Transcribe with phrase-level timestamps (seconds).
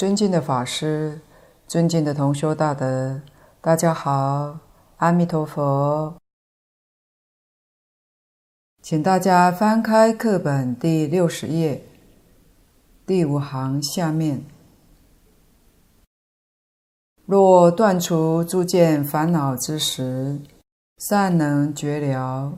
[0.00, 1.20] 尊敬的法师，
[1.66, 3.20] 尊敬的同修大德，
[3.60, 4.58] 大家好，
[4.96, 6.16] 阿弥陀佛。
[8.80, 11.82] 请大家翻开课本第六十页，
[13.04, 14.42] 第五行下面。
[17.26, 20.40] 若断除诸见烦恼之时，
[20.96, 22.54] 善能绝了，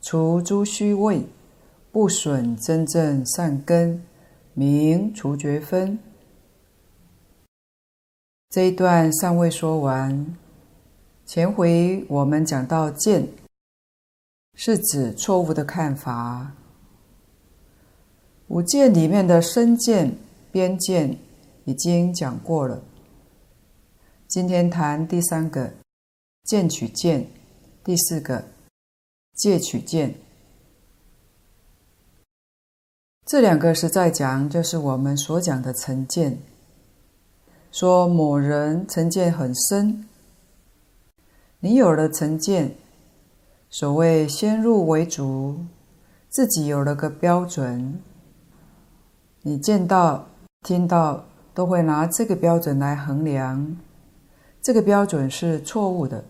[0.00, 1.26] 除诸虚伪，
[1.92, 4.02] 不损真正善根，
[4.54, 5.98] 名除觉分。
[8.48, 10.36] 这一段尚未说完。
[11.26, 13.28] 前回我们讲到见，
[14.54, 16.52] 是指错误的看法。
[18.46, 20.16] 五见里面的身见、
[20.52, 21.18] 边见
[21.64, 22.80] 已经讲过了。
[24.28, 25.72] 今天谈第三个，
[26.44, 27.24] 见取见；
[27.82, 28.44] 第四个，
[29.34, 30.14] 戒取见。
[33.24, 36.38] 这两个是在讲，就是我们所讲的成见。
[37.78, 40.08] 说某人成见很深，
[41.60, 42.74] 你有了成见，
[43.68, 45.58] 所谓先入为主，
[46.30, 48.00] 自己有了个标准，
[49.42, 50.28] 你见到、
[50.62, 53.76] 听到都会拿这个标准来衡量，
[54.62, 56.24] 这个标准是错误的。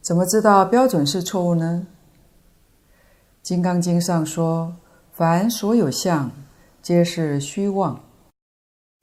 [0.00, 1.86] 怎么知道标准是错误呢？
[3.42, 4.74] 《金刚经》上说
[5.12, 6.30] ：“凡所有相，
[6.80, 8.00] 皆是虚妄。”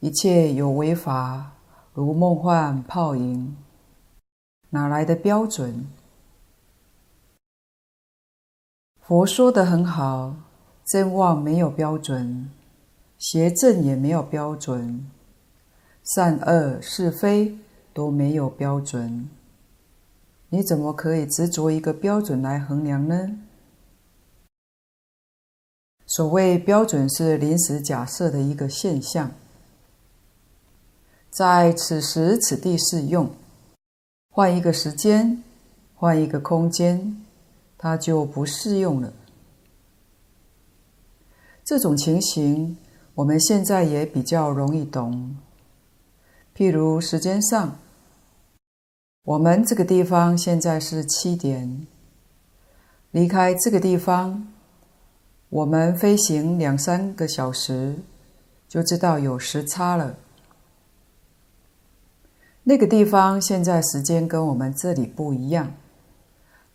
[0.03, 1.53] 一切有为法，
[1.94, 3.56] 如梦幻泡影，
[4.72, 5.88] 哪来的标准？
[9.00, 10.36] 佛说的很好，
[10.84, 12.52] 真妄没有标准，
[13.18, 15.09] 邪正也没有标准，
[16.03, 17.58] 善恶是非
[17.94, 19.30] 都没有标准。
[20.50, 23.40] 你怎么可以执着一个标准来衡量呢？
[26.06, 29.31] 所谓标准是临时假设的一个现象。
[31.33, 33.27] 在此时此地适用，
[34.30, 35.44] 换一个时间，
[35.95, 37.25] 换一个空间，
[37.75, 39.12] 它就不适用了。
[41.65, 42.77] 这种情形，
[43.15, 45.35] 我们现在也比较容易懂。
[46.56, 47.80] 譬如时间上，
[49.24, 51.88] 我们这个地方现在是七点，
[53.09, 54.53] 离开这个地方，
[55.50, 57.95] 我们飞行两三个小时，
[58.68, 60.18] 就知道有时差了。
[62.65, 65.74] 那个地方现在时间跟我们这里不一样，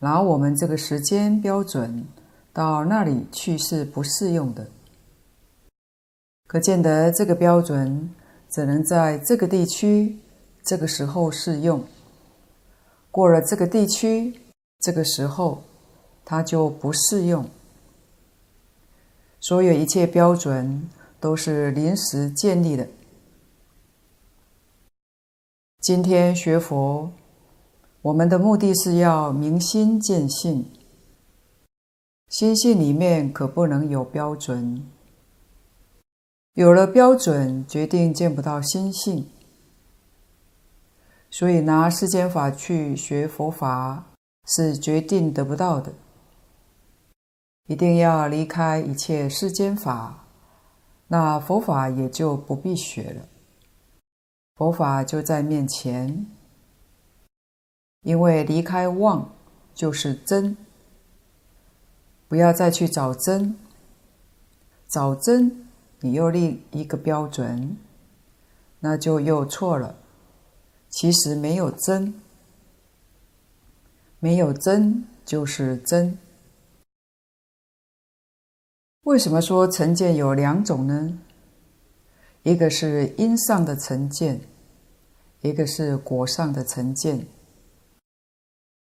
[0.00, 2.04] 拿我们这个时间标准
[2.52, 4.66] 到那里去是不适用的。
[6.46, 8.10] 可见得这个标准
[8.50, 10.18] 只能在这个地区
[10.62, 11.82] 这个时候适用，
[13.10, 14.38] 过了这个地区
[14.80, 15.62] 这个时候，
[16.22, 17.48] 它就不适用。
[19.40, 20.86] 所有一切标准
[21.18, 22.86] 都是临时建立的。
[25.88, 27.10] 今天学佛，
[28.02, 30.70] 我们的目的是要明心见性。
[32.28, 34.86] 心性里面可不能有标准，
[36.52, 39.30] 有了标准，决定见不到心性。
[41.30, 44.04] 所以拿世间法去学佛法，
[44.44, 45.90] 是决定得不到的。
[47.66, 50.26] 一定要离开一切世间法，
[51.06, 53.26] 那佛法也就不必学了。
[54.58, 56.26] 佛法就在面前，
[58.02, 59.30] 因为离开妄
[59.72, 60.56] 就是真，
[62.26, 63.56] 不要再去找真，
[64.88, 65.68] 找真
[66.00, 67.76] 你又立一个标准，
[68.80, 69.94] 那就又错了。
[70.88, 72.20] 其实没有真，
[74.18, 76.18] 没有真就是真。
[79.02, 81.16] 为什么说成见有两种呢？
[82.48, 84.40] 一个是因上的成见，
[85.42, 87.26] 一个是果上的成见。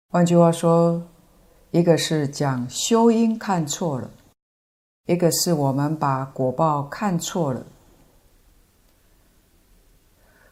[0.09, 1.07] 换句话说，
[1.71, 4.11] 一个是讲修因看错了，
[5.07, 7.67] 一个是我们把果报看错了。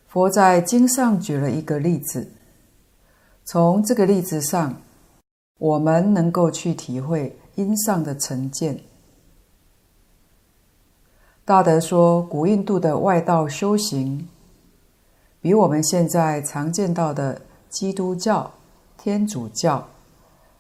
[0.07, 2.31] 佛在经上举了一个例子，
[3.45, 4.83] 从这个例子上，
[5.59, 8.79] 我们能够去体会因上的成见。
[11.49, 14.29] 大德说，古印度的外道修行，
[15.41, 17.41] 比我们现在常见到的
[17.71, 18.51] 基督教、
[18.99, 19.89] 天主教，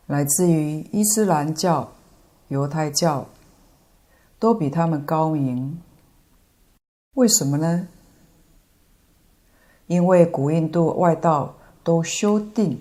[0.06, 1.92] 来自于伊斯兰教、
[2.48, 3.26] 犹太教，
[4.38, 5.78] 都比他们高明。
[7.16, 7.86] 为什么呢？
[9.88, 12.80] 因为古印度外道都修定，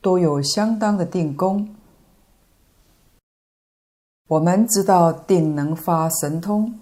[0.00, 1.74] 都有相当的定功。
[4.26, 6.80] 我们知道定能发神通，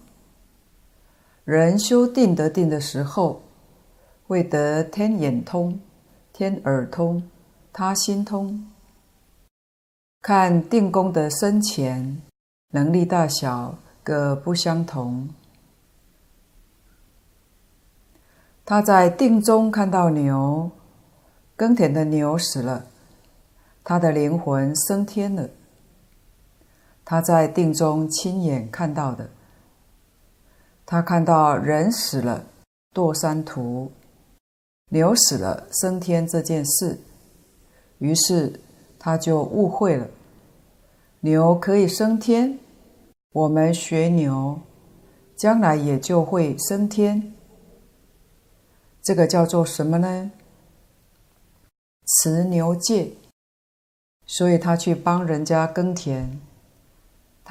[1.44, 3.42] 人修定得定的时候，
[4.28, 5.80] 会得天眼通、
[6.32, 7.28] 天耳通、
[7.72, 8.70] 他心通，
[10.20, 12.22] 看定功的深浅、
[12.70, 15.28] 能力大小各不相同。
[18.64, 20.70] 他在定中看到牛，
[21.56, 22.86] 耕田的牛死了，
[23.82, 25.48] 他的灵魂升天了。
[27.12, 29.29] 他在定中亲眼看到的，
[30.87, 32.47] 他看到人死了
[32.94, 33.93] 堕三途，
[34.88, 36.99] 牛死了升天这件事，
[37.99, 38.59] 于是
[38.99, 40.09] 他就误会了，
[41.20, 42.59] 牛可以升天，
[43.35, 44.59] 我们学牛，
[45.37, 47.35] 将来也就会升天。
[49.03, 50.31] 这个叫做什么呢？
[52.06, 53.12] 持牛戒，
[54.25, 56.41] 所以他去帮人家耕田，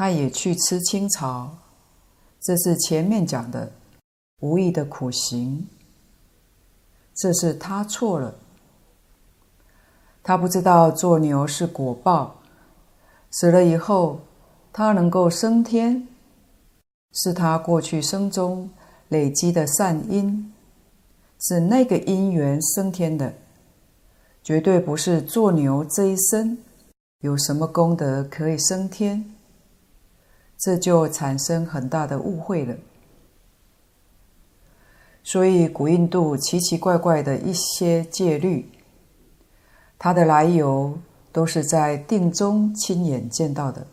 [0.01, 1.57] 他也去吃青草，
[2.39, 3.71] 这是前面讲的
[4.39, 5.67] 无意的苦行。
[7.13, 8.33] 这是他错了，
[10.23, 12.37] 他不知道做牛是果报，
[13.29, 14.21] 死了以后
[14.73, 16.07] 他能够升天，
[17.13, 18.71] 是他过去生中
[19.09, 20.51] 累积的善因。
[21.41, 23.35] 是那个因缘升天的，
[24.41, 26.57] 绝对不是做牛这一生
[27.19, 29.23] 有什么功德可以升天，
[30.61, 32.77] 这就产生很大的误会了。
[35.23, 38.69] 所以古印度奇奇怪怪的一些戒律，
[39.97, 40.97] 它的来由
[41.31, 43.87] 都是在定中亲眼见到的，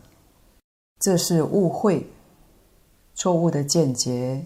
[0.99, 2.07] 这是误会，
[3.15, 4.45] 错误的见解。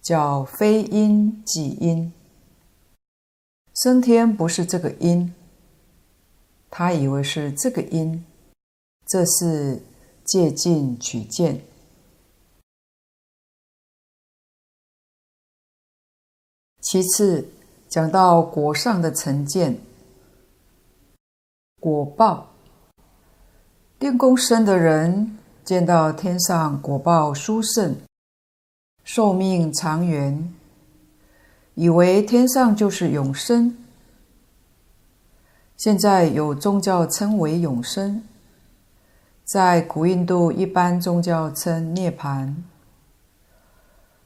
[0.00, 2.12] 叫非因即因，
[3.74, 5.34] 升天不是这个因，
[6.70, 8.24] 他以为是这个因，
[9.06, 9.82] 这是
[10.28, 11.62] 借境取见。
[16.82, 17.48] 其次
[17.88, 19.78] 讲到果上的成见，
[21.80, 22.52] 果报，
[23.98, 27.96] 定功深的人见到天上果报殊胜。
[29.04, 30.54] 寿命长远，
[31.74, 33.74] 以为天上就是永生。
[35.78, 38.22] 现在有宗教称为永生，
[39.48, 42.54] 在古印度一般宗教称涅槃。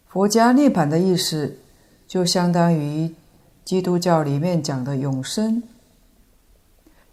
[0.09, 1.59] 佛家涅槃的意思，
[2.09, 3.14] 就相当于
[3.64, 5.62] 基督教里面讲的永生，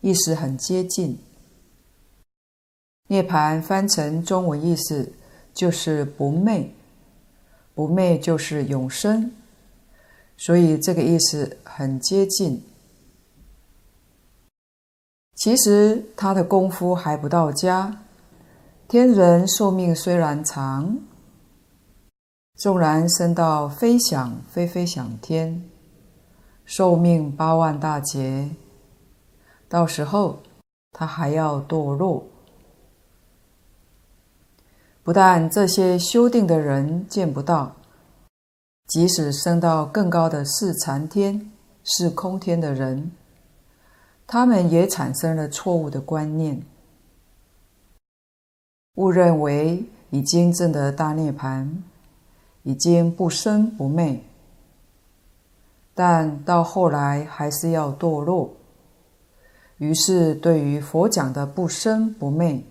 [0.02, 1.20] 意思很接近。
[3.10, 5.14] 涅槃翻成中文意思
[5.54, 6.72] 就是不灭。
[7.76, 9.32] 不灭就是永生，
[10.36, 12.64] 所以这个意思很接近。
[15.40, 18.04] 其实他的功夫还不到家。
[18.90, 21.00] 天人寿命虽然长，
[22.58, 25.64] 纵然升到飞想非非想天，
[26.66, 28.50] 寿命八万大劫，
[29.70, 30.40] 到时候
[30.92, 32.26] 他还要堕落。
[35.04, 37.78] 不但这些修定的人见不到，
[38.88, 41.50] 即使升到更高的四禅天、
[41.86, 43.12] 四空天的人，
[44.32, 46.62] 他们也产生了错误的观念，
[48.98, 51.68] 误认为已经证得大涅槃，
[52.62, 54.22] 已经不生不灭，
[55.96, 58.54] 但到后来还是要堕落，
[59.78, 62.62] 于是对于佛讲的不生不灭，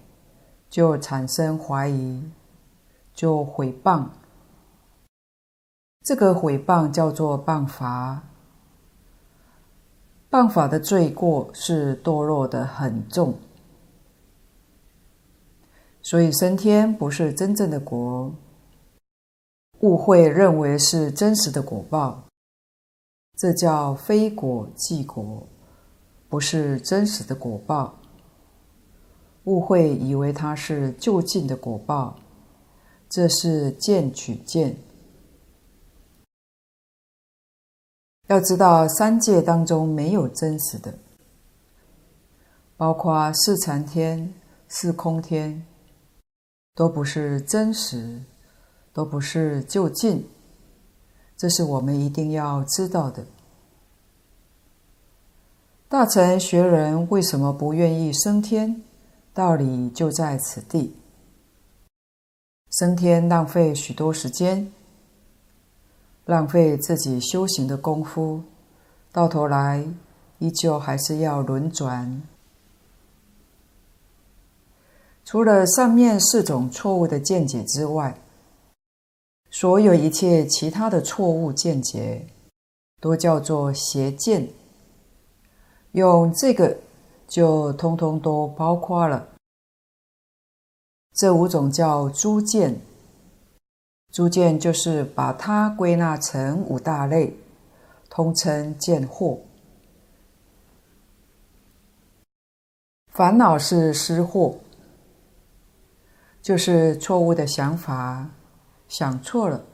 [0.71, 2.23] 就产生怀疑，
[3.13, 4.07] 就毁谤。
[6.05, 8.23] 这个毁谤叫做谤法。
[10.31, 13.35] 谤法的罪过是堕落的很重，
[16.03, 18.35] 所以升天不是真正的果，
[19.81, 22.25] 误会认为是真实的果报，
[23.39, 25.47] 这叫非果即果，
[26.29, 27.95] 不是真实的果报。
[29.45, 32.17] 误会以为它是就近的果报，
[33.09, 34.77] 这是见取见。
[38.29, 40.95] 要知道，三界当中没有真实的，
[42.77, 44.35] 包括四禅天、
[44.69, 45.67] 四空天，
[46.75, 48.23] 都不是真实，
[48.93, 50.29] 都不是就近。
[51.39, 53.25] 这是我们一定要知道的。
[55.89, 58.83] 大乘学人为什么不愿意升天？
[59.33, 60.95] 道理就在此地。
[62.73, 64.71] 升天浪费许多时间，
[66.29, 68.43] 浪费自己修行的功夫，
[69.11, 69.83] 到头来
[70.41, 72.23] 依旧还是要轮转。
[75.25, 78.21] 除了上面四种错误的见解之外，
[79.51, 82.27] 所有一切其他的错误见解，
[83.01, 84.51] 都叫做邪见。
[85.93, 86.77] 用这个
[87.27, 89.29] 就通通都包括了。
[91.15, 92.79] 这五种叫诸见，
[94.13, 97.37] 诸见就是把它归纳成五大类，
[98.09, 99.39] 通称见惑。
[103.13, 104.57] 烦恼是思惑，
[106.41, 108.31] 就是错误的想法，
[108.89, 109.65] 想错了。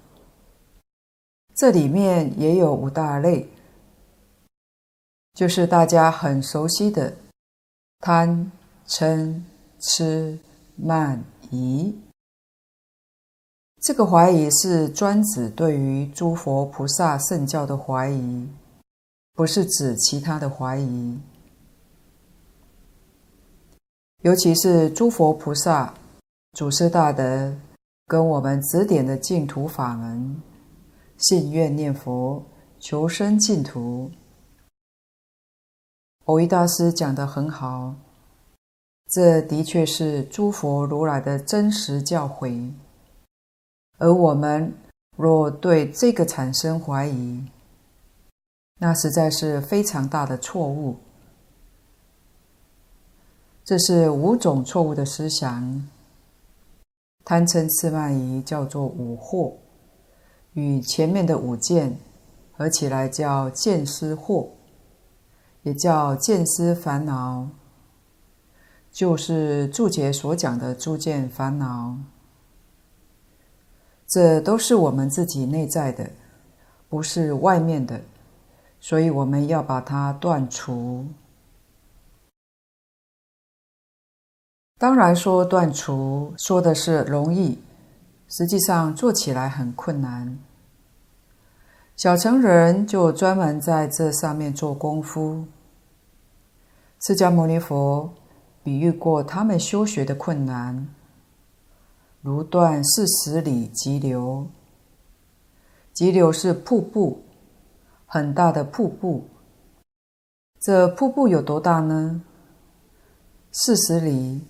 [1.55, 3.49] 这里面也有五大类，
[5.35, 7.15] 就是大家很熟悉的
[8.01, 8.51] 贪、
[8.87, 9.43] 嗔、
[9.79, 10.39] 痴、
[10.75, 11.97] 慢、疑。
[13.85, 18.49] 这个怀疑是专指对于诸佛菩萨圣教的怀疑，
[19.35, 21.21] 不是指其他的怀疑。
[24.23, 25.93] 尤其是诸佛菩萨、
[26.55, 27.55] 祖师大德
[28.07, 30.41] 跟我们指点的净土法门，
[31.19, 32.43] 信愿念佛，
[32.81, 34.11] 求生净土。
[36.25, 37.97] 蕅益大师讲得很好，
[39.11, 42.73] 这的确是诸佛如来的真实教诲。
[43.99, 44.75] 而我们
[45.17, 47.45] 若对这个产生怀疑，
[48.81, 50.97] 那实在是非常大的错误。
[53.65, 55.89] 这是五种错误的思想，
[57.25, 59.55] 贪嗔痴慢疑叫做五惑，
[60.53, 61.97] 与前面的五见
[62.53, 64.49] 合起来叫见思惑，
[65.63, 67.49] 也叫见思烦恼，
[68.93, 71.97] 就是注解所讲的诸见烦恼。
[74.07, 76.11] 这都是我们自己内在的，
[76.89, 78.01] 不是外面的，
[78.81, 81.07] 所以我们要把它断除。
[84.79, 87.59] 当然说断除，说的是容易，
[88.29, 90.39] 实际上做起来很困难。
[91.97, 95.47] 小乘人就专门在这上面做功夫。
[97.07, 98.13] 释迦牟尼佛
[98.63, 100.89] 比喻过他们修学的困难，
[102.27, 104.49] 如断四十里急流。
[105.93, 107.23] 急流是瀑布，
[108.07, 109.29] 很大的瀑布。
[110.59, 112.23] 这瀑布有多大呢？
[113.53, 114.41] 四十里。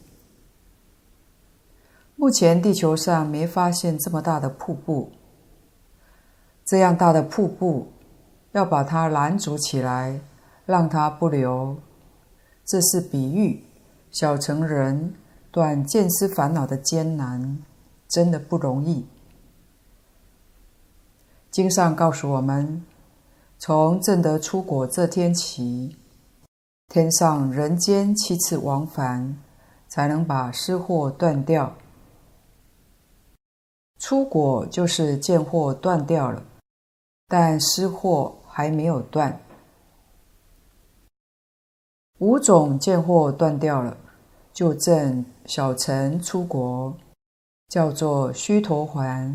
[2.14, 5.11] 目前地球上没发现这么大的瀑布，
[6.64, 7.88] 这样大的瀑布，
[8.52, 10.21] 要把它拦阻起来，
[10.64, 11.76] 让它不流，
[12.64, 13.64] 这是比喻
[14.12, 15.14] 小成人
[15.54, 17.62] 断见思烦恼的艰难，
[18.08, 19.06] 真的不容易。
[21.49, 22.84] 经上告诉我们，
[23.56, 25.96] 从正德出国这天起，
[26.88, 29.38] 天上人间七次往返，
[29.87, 31.76] 才能把失货断掉。
[34.00, 36.42] 出国就是见货断掉了，
[37.28, 39.40] 但失货还没有断。
[42.18, 43.96] 五种见货断掉了，
[44.54, 46.96] 就证小乘出国，
[47.68, 49.34] 叫做须陀洹，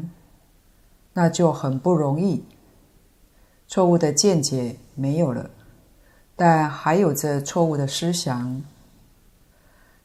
[1.14, 2.44] 那就很不容易。
[3.68, 5.52] 错误的见解没有了，
[6.36, 8.64] 但还有着错误的思想。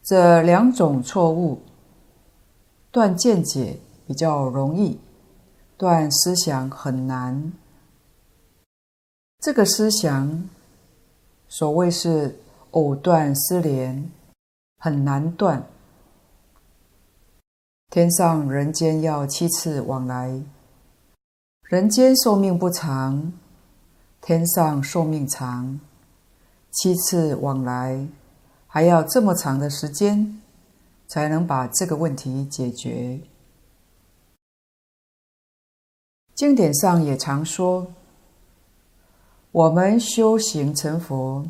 [0.02, 1.62] 这两种错误
[2.90, 3.78] 断见解。
[4.06, 5.00] 比较容易，
[5.78, 7.54] 断思想很难。
[9.40, 10.47] 这个思想，
[11.49, 12.38] 所谓是
[12.73, 14.11] 藕断丝连，
[14.85, 15.67] 很难断。
[17.88, 20.43] 天上人间要七次往来，
[21.62, 23.33] 人间寿命不长，
[24.21, 25.81] 天上寿命长，
[26.71, 28.07] 七次往来，
[28.67, 30.38] 还要这么长的时间，
[31.07, 33.19] 才能把这个问题解决。
[36.35, 37.87] 经典上也常说，
[39.50, 41.47] 我们修行成佛，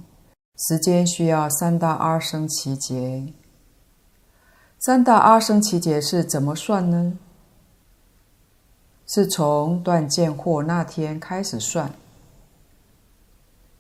[0.57, 3.33] 时间需要三大阿僧只劫。
[4.79, 7.19] 三大阿僧只劫是怎么算呢？
[9.07, 11.93] 是从断见惑那天开始算，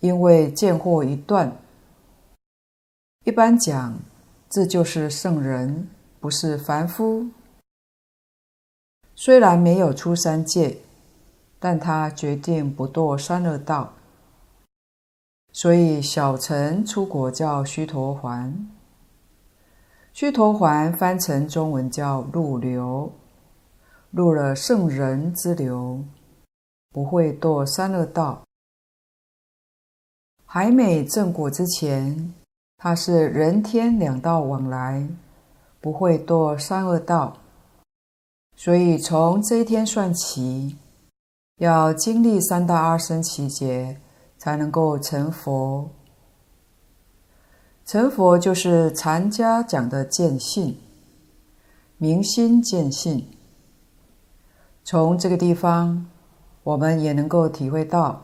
[0.01, 1.57] 因为见惑一断，
[3.25, 3.99] 一般讲，
[4.51, 5.89] 这就是圣人，
[6.21, 7.29] 不是凡夫。
[9.15, 10.79] 虽然没有出三界。
[11.67, 13.95] 但他决定不堕三恶道，
[15.55, 18.53] 所以小乘出国叫须陀洹。
[20.13, 23.13] 须陀洹翻成中文叫入流，
[24.11, 26.05] 入了圣人之流，
[26.91, 28.43] 不会堕三恶道。
[30.45, 32.35] 还没证果之前，
[32.77, 35.09] 他是人天两道往来，
[35.81, 37.37] 不会堕三恶道。
[38.57, 40.77] 所以从这一天算起，
[41.59, 44.01] 要经历三大阿僧只劫，
[44.45, 45.89] 才能够成佛。
[47.87, 50.77] 成佛就是禅家讲的见性，
[51.97, 53.27] 明心见性。
[54.85, 56.11] 从这个地方，
[56.63, 58.23] 我们也能够体会到，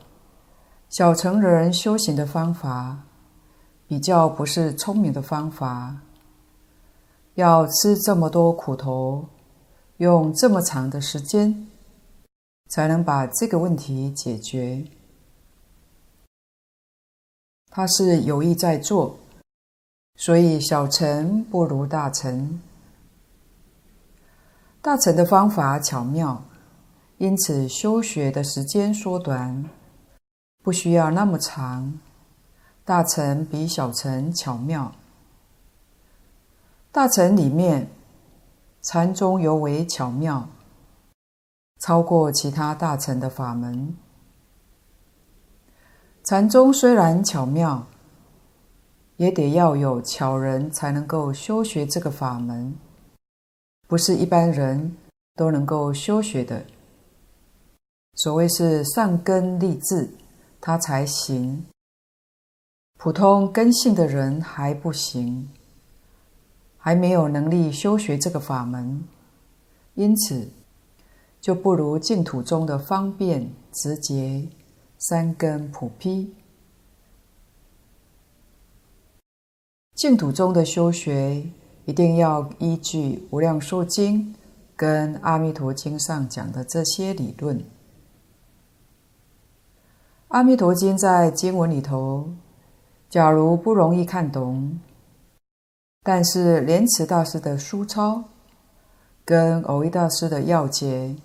[0.91, 2.99] 小乘人修行的方法，
[3.89, 5.97] 比较不是聪明的方法。
[7.37, 9.25] 要吃这么多苦头，
[9.97, 11.67] 用这么长的时间，
[12.69, 14.85] 才能把这个问题解决。
[17.81, 19.17] 他是有意在做，
[20.17, 22.61] 所以小乘不如大乘。
[24.83, 26.43] 大乘的方法巧妙。
[27.17, 29.65] 因此，修学的时间缩短，
[30.63, 31.99] 不需要那么长。
[32.85, 34.93] 大乘比小乘巧妙。
[36.93, 37.89] 大乘里面，
[38.83, 40.47] 禅宗尤为巧妙，
[41.79, 43.97] 超过其他大乘的法门。
[46.31, 47.85] 禅宗虽然巧妙，
[49.17, 52.73] 也得要有巧人才能够修学这个法门，
[53.89, 54.97] 不是一般人
[55.35, 56.65] 都能够修学的。
[58.15, 60.09] 所谓是善根立志，
[60.61, 61.67] 他才行。
[62.97, 65.49] 普通根性的人还不行，
[66.79, 69.03] 还没有能力修学这个法门，
[69.95, 70.49] 因此
[71.41, 74.47] 就不如净土中的方便直接，
[75.01, 76.35] 三根普披。
[79.95, 81.43] 净土中的修学
[81.87, 82.99] 一定要依据
[83.31, 84.33] 《无量寿经》
[84.77, 87.59] 跟《阿弥陀经》上讲的这些理论。
[90.29, 92.31] 《阿弥陀经》在经文里头，
[93.09, 94.79] 假如不容易看懂，
[96.03, 98.25] 但是莲池大师的书钞
[99.25, 101.17] 跟蕅益大师的要解，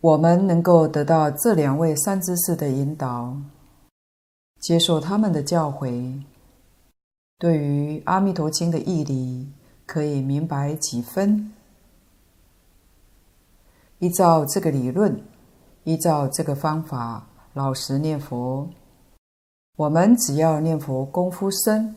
[0.00, 3.36] 我们能够得到这两位善知识的引导，
[4.58, 6.22] 接受他们的教诲，
[7.38, 9.48] 对于《阿弥陀经》的义理
[9.86, 11.52] 可以明白几分。
[13.98, 15.22] 依照这个理论。
[15.84, 18.68] 依照这个方法，老实念佛，
[19.78, 21.96] 我们只要念佛功夫深，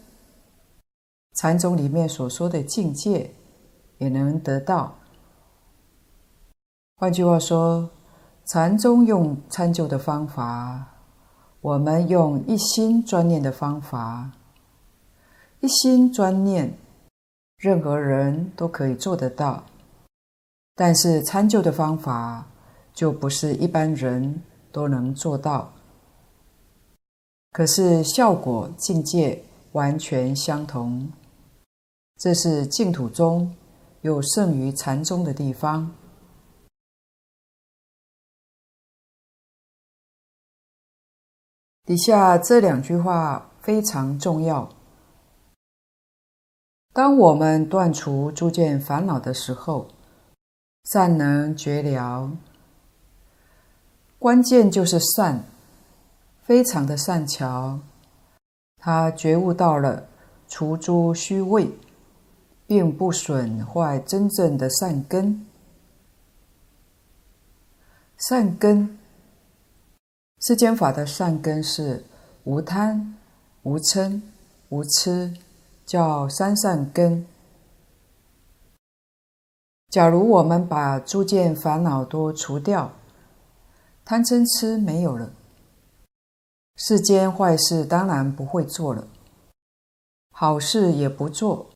[1.35, 3.29] 禅宗里面所说的境界
[3.97, 4.95] 也能得到。
[6.95, 7.89] 换句话说，
[8.45, 10.86] 禅宗用参究的方法，
[11.60, 14.32] 我们用一心专念的方法，
[15.60, 16.77] 一心专念，
[17.58, 19.63] 任何人都可以做得到。
[20.75, 22.47] 但是参究的方法，
[22.93, 25.73] 就不是一般人都能做到，
[27.51, 31.12] 可是效果境界完全相同，
[32.17, 33.53] 这是净土中
[34.01, 35.91] 有胜于禅宗的地方。
[41.86, 44.69] 底下这两句话非常重要。
[46.93, 49.88] 当我们断除诸见烦恼的时候，
[50.86, 52.32] 善能觉了。
[54.17, 55.43] 关键就是善，
[56.43, 57.80] 非常的善巧。
[58.78, 60.08] 他觉悟到了
[60.48, 61.69] 除诸虚伪，
[62.65, 65.46] 并不损坏真正的善根。
[68.17, 68.98] 善根，
[70.45, 72.03] 世间法的善根是
[72.43, 73.15] 无贪、
[73.62, 74.21] 无嗔、
[74.67, 75.34] 无痴，
[75.86, 77.25] 叫三善根。
[79.88, 82.91] 假如我们把诸见烦恼都除掉，
[84.03, 85.32] 贪嗔痴没有了，
[86.75, 89.08] 世间坏事当然不会做了，
[90.34, 91.69] 好事也不做，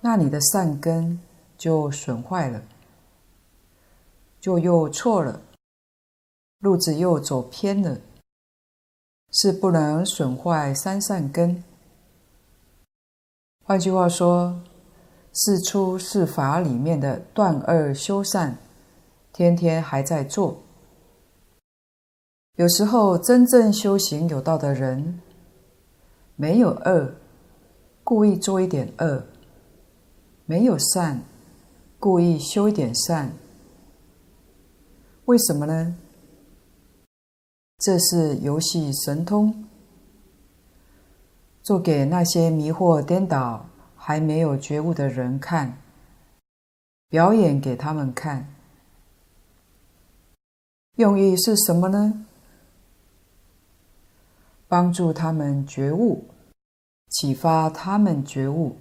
[0.00, 1.20] 那你的善根
[1.58, 2.62] 就损坏了，
[4.40, 5.42] 就又错了，
[6.60, 8.00] 路子又走偏了，
[9.30, 11.62] 是不能损坏三善根。
[13.64, 14.60] 换句话说，
[15.32, 18.58] 事出世法里面的断恶修善，
[19.32, 20.58] 天天还在做。
[22.56, 25.20] 有时候，真正修行有道的人，
[26.34, 27.12] 没有恶，
[28.02, 29.22] 故意做一点恶；
[30.44, 31.22] 没有善，
[32.00, 33.30] 故意修一点善。
[35.26, 35.94] 为什么呢？
[37.78, 39.64] 这是游戏神通，
[41.62, 45.78] 做给那些迷惑颠倒、还没有觉悟的人看，
[47.08, 48.52] 表演给他们看。
[50.96, 52.26] 用意是什么呢？
[54.66, 56.24] 帮助他们觉悟，
[57.08, 58.76] 启发他们觉悟，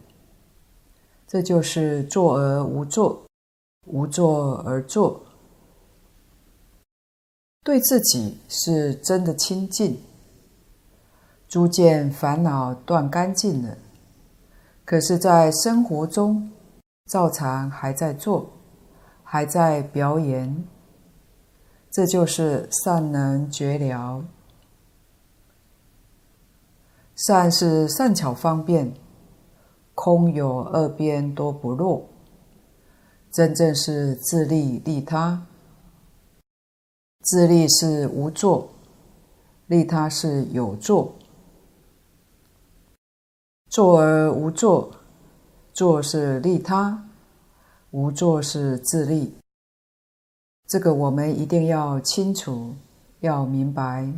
[1.27, 3.27] 这就是坐而无作，
[3.85, 5.26] 无作而作，
[7.67, 10.01] 对自己是真的清净，
[11.49, 13.77] 诸见烦恼断干净了。
[14.85, 16.49] 可是，在生活中，
[17.07, 18.51] 照常还在做，
[19.21, 20.63] 还在表演，
[21.91, 24.23] 这就是善能绝了。
[27.17, 28.93] 善是善巧方便，
[29.93, 32.07] 空有二边多不落。
[33.29, 35.46] 真正是自利利他，
[37.27, 38.69] 自利是无作，
[39.65, 41.13] 利他是有作。
[43.69, 44.91] 作而无作，
[45.73, 47.05] 作是利他，
[47.91, 49.35] 无作是自利。
[50.67, 52.73] 这个我们一定要清楚，
[53.19, 54.09] 要明白。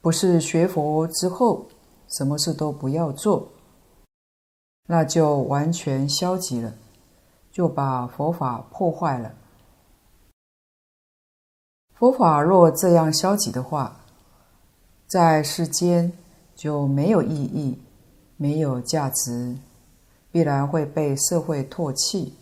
[0.00, 1.66] 不是学佛之后，
[2.08, 3.50] 什么事都不要做，
[4.88, 6.74] 那就完全消极了。
[7.52, 9.32] 就把佛法破坏了。
[11.94, 14.00] 佛法若这样消极的话，
[15.06, 16.12] 在世间
[16.56, 17.78] 就没有意义，
[18.36, 19.56] 没有价值，
[20.30, 22.34] 必然会被社会唾弃。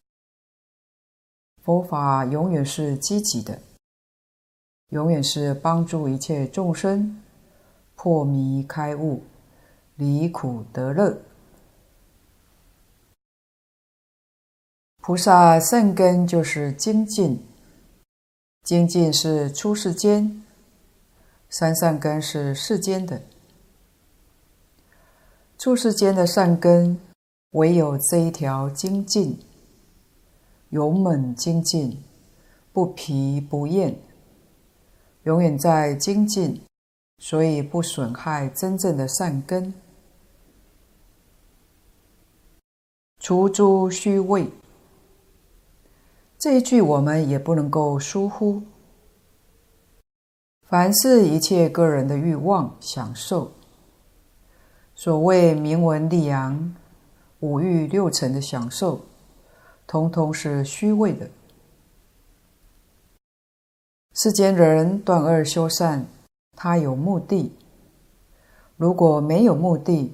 [1.63, 3.61] 佛法永远是积极的，
[4.89, 7.23] 永远是帮助一切众生
[7.95, 9.23] 破迷开悟，
[9.97, 11.17] 离苦得乐。
[15.03, 17.45] 菩萨善根就是精进，
[18.63, 20.41] 精进是出世间，
[21.51, 23.21] 三善根是世间的。
[25.59, 26.97] 出世间的善根，
[27.51, 29.41] 唯有这一条精进，
[30.71, 32.01] 勇猛精进，
[32.73, 33.99] 不疲不厌，
[35.25, 36.63] 永远在精进，
[37.19, 39.75] 所以不损害真正的善根，
[43.19, 44.49] 除诸虚伪。
[46.43, 48.61] 这一句我们也不能够疏忽。
[50.63, 53.53] 凡是一切个人的欲望、享受，
[54.93, 56.75] 所谓名闻利养、
[57.39, 59.03] 五欲六尘的享受，
[59.87, 61.31] 通通是虚伪的。
[64.13, 66.05] 世间人断恶修善，
[66.57, 67.53] 他有目的。
[68.77, 70.13] 如果没有目的，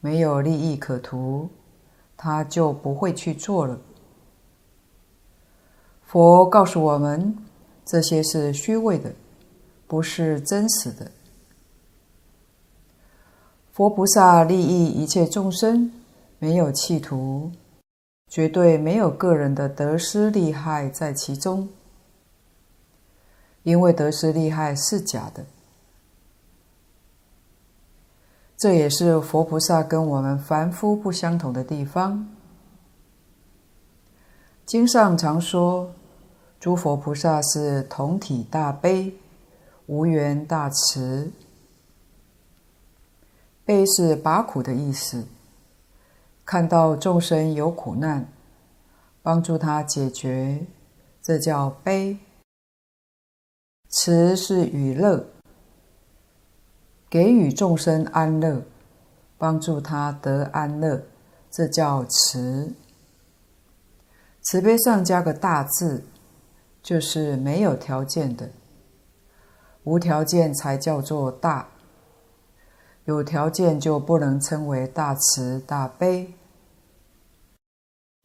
[0.00, 1.50] 没有利益可图，
[2.16, 3.78] 他就不会去做了。
[6.10, 7.38] 佛告诉我们，
[7.84, 9.12] 这些是虚伪的，
[9.86, 11.08] 不是真实的。
[13.70, 15.92] 佛菩萨利益一切众生，
[16.40, 17.52] 没有企图，
[18.26, 21.68] 绝对没有个人的得失利害在其中，
[23.62, 25.46] 因为得失利害是假的。
[28.56, 32.26] 这也是佛菩萨跟我们凡夫不相同的地方。
[34.66, 35.92] 经上常说。
[36.60, 39.14] 诸佛菩萨是同体大悲，
[39.86, 41.32] 无缘大慈。
[43.64, 45.24] 悲是拔苦的意思，
[46.44, 48.28] 看到众生有苦难，
[49.22, 50.66] 帮助他解决，
[51.22, 52.18] 这叫悲。
[53.88, 55.24] 慈是与乐，
[57.08, 58.62] 给予众生安乐，
[59.38, 61.02] 帮助他得安乐，
[61.50, 62.74] 这叫慈。
[64.42, 66.04] 慈悲上加个大字。
[66.82, 68.50] 就是没有条件的，
[69.84, 71.68] 无条件才叫做大，
[73.04, 76.32] 有条件就不能称为大慈大悲。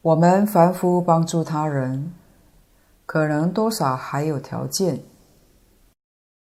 [0.02, 2.14] 我们凡夫帮助他人，
[3.04, 5.00] 可能多少还有条件，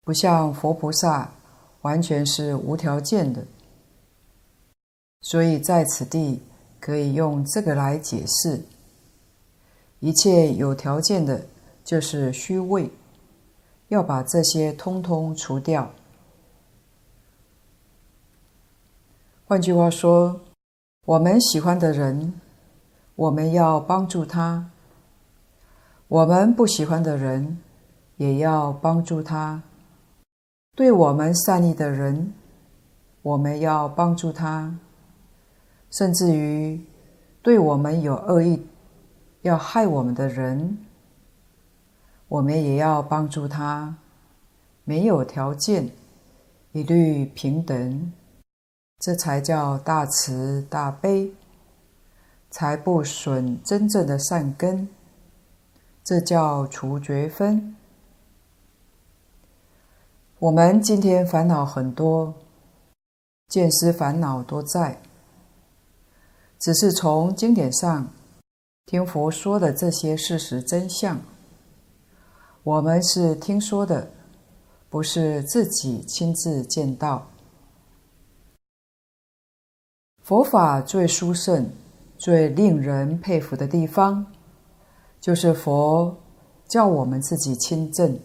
[0.04, 1.32] 不像佛菩萨
[1.82, 3.46] 完全是无条件的。
[5.22, 6.42] 所以在此地
[6.80, 8.64] 可以用这个来解释，
[10.00, 11.46] 一切有条件的。
[11.92, 12.90] 就是虚伪，
[13.90, 15.92] 要把这些通通除掉。
[19.46, 20.40] 换句话说，
[21.06, 22.32] 我们喜欢的人，
[23.16, 24.64] 我们要帮助他；
[26.08, 27.58] 我们不喜欢的人，
[28.16, 29.62] 也要帮助他。
[30.78, 32.32] 对我们善意的人，
[33.22, 34.78] 我们要帮助他；
[35.90, 36.80] 甚至于
[37.42, 38.66] 对我们有恶意、
[39.42, 40.78] 要害我们的人，
[42.32, 43.94] 我们也要帮助他，
[44.86, 45.92] 没有条件，
[46.72, 48.14] 一律平等，
[49.00, 51.34] 这才叫大慈大悲，
[52.50, 54.88] 才不损真正的善根，
[56.06, 57.76] 这叫除绝分。
[60.40, 62.34] 我们今天烦恼很多，
[63.50, 65.02] 见思烦恼多在，
[66.58, 68.08] 只是从经典上
[68.86, 71.20] 听佛说的这些事实真相，
[72.64, 74.12] 我们是听说的，
[74.88, 77.28] 不是自己亲自见到。
[80.22, 81.72] 佛法最殊胜、
[82.20, 84.28] 最令人佩服的地方，
[85.20, 86.16] 就是佛
[86.68, 88.20] 叫我们自己亲证。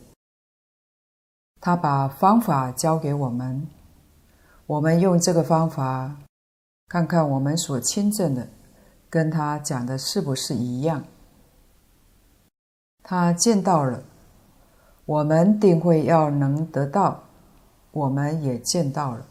[1.59, 3.67] 他把方法教给我们，
[4.67, 6.15] 我们用这个方法，
[6.89, 8.47] 看看我们所亲证的，
[9.09, 11.03] 跟他讲的是不是一样。
[13.03, 14.03] 他见到了，
[15.07, 17.23] 我们定会要能得到，
[17.93, 19.27] 我们也见到了。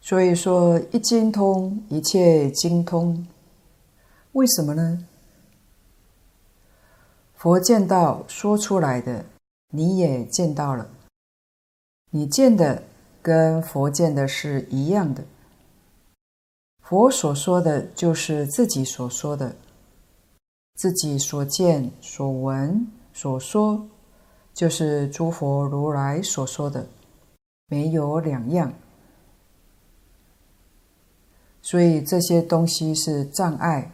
[0.00, 3.26] 所以说，一精通，一切精通。
[4.32, 5.06] 为什么呢？
[7.34, 9.24] 佛见到说出来的，
[9.70, 10.88] 你也见到了。
[12.10, 12.82] 你见的
[13.22, 15.24] 跟佛见的是一样的。
[16.82, 19.56] 佛所说的就是自己所说的，
[20.74, 23.86] 自己所见、所闻、所说，
[24.54, 26.86] 就是诸佛如来所说的，
[27.66, 28.72] 没有两样。
[31.60, 33.90] 所以这些东西是障碍，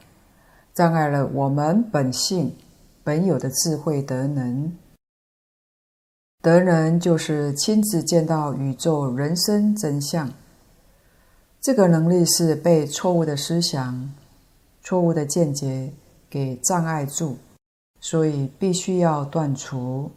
[0.75, 2.55] 障碍了我们本性
[3.03, 4.77] 本有的智慧德能。
[6.43, 10.33] 德能就是亲自见到宇宙人生真相。
[11.61, 14.13] 这个能力是被错误的思想、
[14.83, 15.93] 错误的见解
[16.29, 17.37] 给障碍住，
[18.01, 20.11] 所以必须要断除。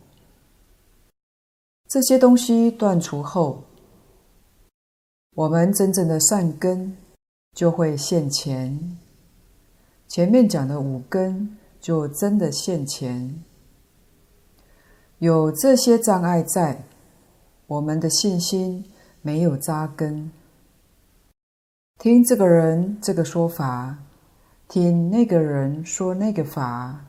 [1.94, 3.66] 这些东西断除后，
[5.36, 6.98] 我们真正的善根。
[7.56, 8.98] 就会现前，
[10.08, 13.44] 前面讲的五根就真的现前。
[15.20, 16.82] 有这些障碍在，
[17.68, 18.84] 我们的信心
[19.22, 20.32] 没有扎根。
[22.00, 24.00] 听这个人这个说法，
[24.68, 27.06] 听那个人说那个法，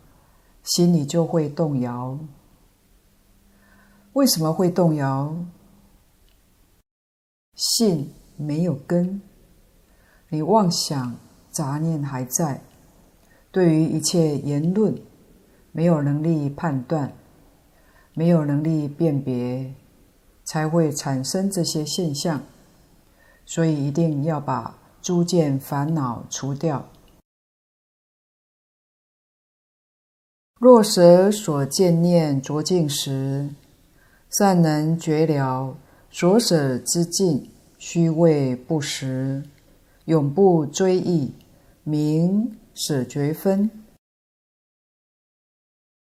[0.62, 2.18] 心里就会动摇。
[4.14, 5.36] 为什么会动摇？
[7.56, 9.20] 信没有根。
[10.28, 11.16] 你妄想
[11.50, 12.62] 杂念还在，
[13.50, 14.96] 对于一切言论
[15.72, 17.12] 没有能力判断，
[18.14, 19.74] 没有能力辨别，
[20.44, 22.40] 才会产生这些现象。
[23.44, 26.88] 所以一定要把诸见烦恼除掉。
[30.60, 33.50] 若舍所见念浊净时，
[34.38, 35.76] 善能觉了
[36.10, 39.42] 所舍之境虚伪不实。
[40.06, 41.32] 永不追忆，
[41.82, 43.70] 名舍绝分。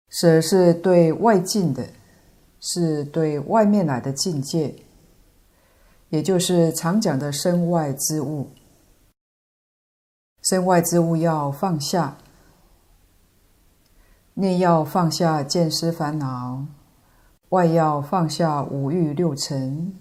[0.08, 1.90] 舍是对外境的，
[2.62, 4.76] 是对外面来的境界，
[6.08, 8.52] 也就是常讲的身外之物。
[10.44, 12.18] 身外之物要放下，
[14.36, 16.66] 内要放下见思烦恼，
[17.52, 19.94] 外要放下五欲六尘。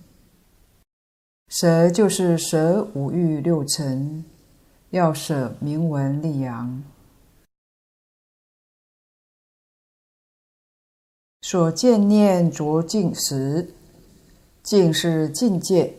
[1.48, 4.24] 舍就是舍五欲六尘，
[4.90, 6.84] 要舍名闻利养。
[11.42, 13.74] 所见念浊净时，
[14.62, 15.96] 净是境界。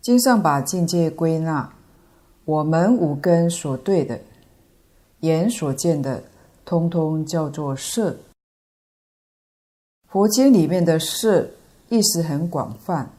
[0.00, 1.74] 经上把境界归纳，
[2.44, 4.20] 我们五根所对的，
[5.22, 6.22] 眼所见的，
[6.64, 8.16] 通通叫做色。
[10.10, 11.50] 佛经里面的色
[11.88, 13.12] 意思很广泛。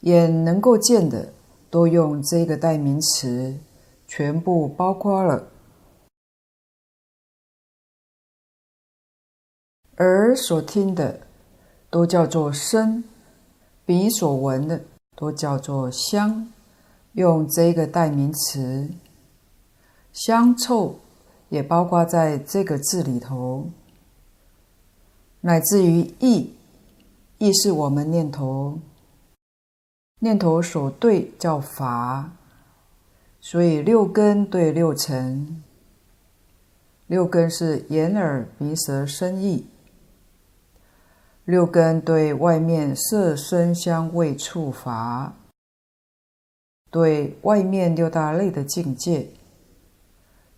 [0.00, 1.32] 眼能够见的，
[1.70, 3.58] 都用这个代名词，
[4.06, 5.44] 全部包括了；
[9.96, 11.20] 耳所听的，
[11.88, 13.02] 都叫做声；
[13.86, 14.82] 鼻所闻的，
[15.16, 16.52] 都叫做香，
[17.12, 18.90] 用这个代名词。
[20.12, 20.98] 香臭
[21.48, 23.70] 也包括在这个字里头，
[25.46, 26.56] 乃至于意，
[27.38, 28.80] 意是我们念头。
[30.18, 32.32] 念头所对叫法，
[33.40, 35.62] 所以六根对六尘。
[37.06, 39.64] 六根是眼耳鼻舌身意，
[41.44, 45.32] 六根对外面色声香味触法，
[46.90, 49.28] 对外面六大类的境界。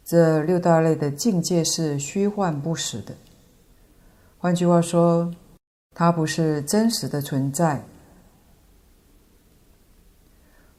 [0.02, 3.14] 这六大类的境界是虚幻不实的，
[4.40, 5.34] 换句话说，
[5.96, 7.82] 它不是真实的存在。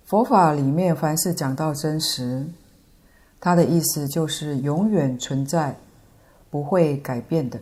[0.05, 2.47] 佛法里面凡是讲到真实，
[3.37, 5.75] 它的意思就是永远存在，
[6.49, 7.59] 不会改变的，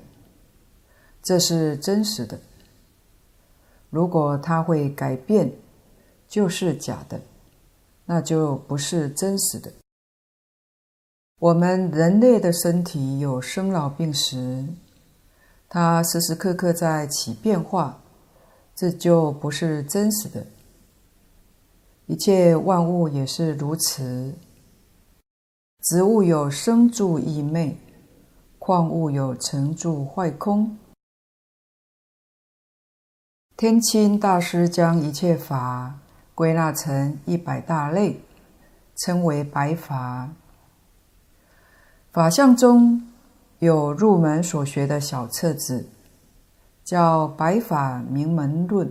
[1.23, 2.39] 这是真实的。
[3.89, 5.51] 如果它会改变，
[6.27, 7.19] 就是假的，
[8.05, 9.73] 那就不是真实的。
[11.39, 14.63] 我们人类的身体有生老病死，
[15.69, 17.99] 它时时刻刻在起变化，
[18.75, 20.45] 这就不是真实的。
[22.06, 24.34] 一切万物也是如此。
[25.84, 27.77] 植物有生住异灭，
[28.60, 30.77] 矿物有成住坏空。
[33.56, 35.99] 天亲大师将一切法
[36.34, 38.21] 归纳成一百大类，
[38.95, 40.30] 称为白法。
[42.12, 43.08] 法相中
[43.59, 45.87] 有入门所学的小册子，
[46.83, 48.87] 叫《白法明门论》。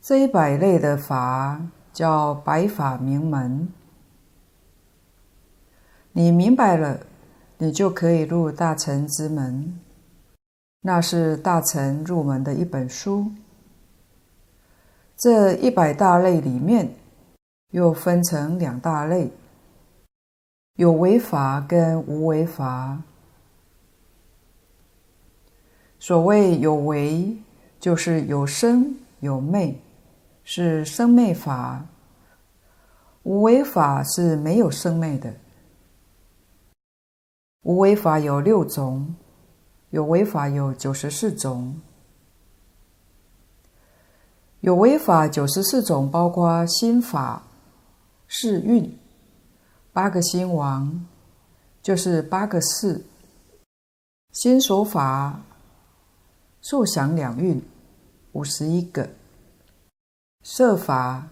[0.00, 1.60] 这一百类的法
[1.92, 3.68] 叫白法明门，
[6.12, 7.00] 你明白了，
[7.58, 9.78] 你就可以入大乘之门。
[10.80, 13.30] 那是大乘入门的一本书。
[15.16, 16.94] 这一百大类里面，
[17.70, 19.30] 又分成两大类，
[20.82, 23.00] 有为法跟无为法。
[26.00, 27.36] 所谓有为，
[27.78, 29.76] 就是有生有灭。
[30.42, 31.86] 是生灭法，
[33.22, 35.32] 无为法是没有生灭的。
[37.62, 39.14] 无为法有六种，
[39.90, 41.80] 有为法有九十四种。
[44.58, 47.44] 有为法九十四种，包括心法、
[48.26, 48.98] 四蕴、
[49.92, 51.06] 八个心王，
[51.82, 53.02] 就是八个识；
[54.32, 55.42] 心所法、
[56.62, 57.62] 受想两运，
[58.32, 59.10] 五十一个。
[60.42, 61.28] 设法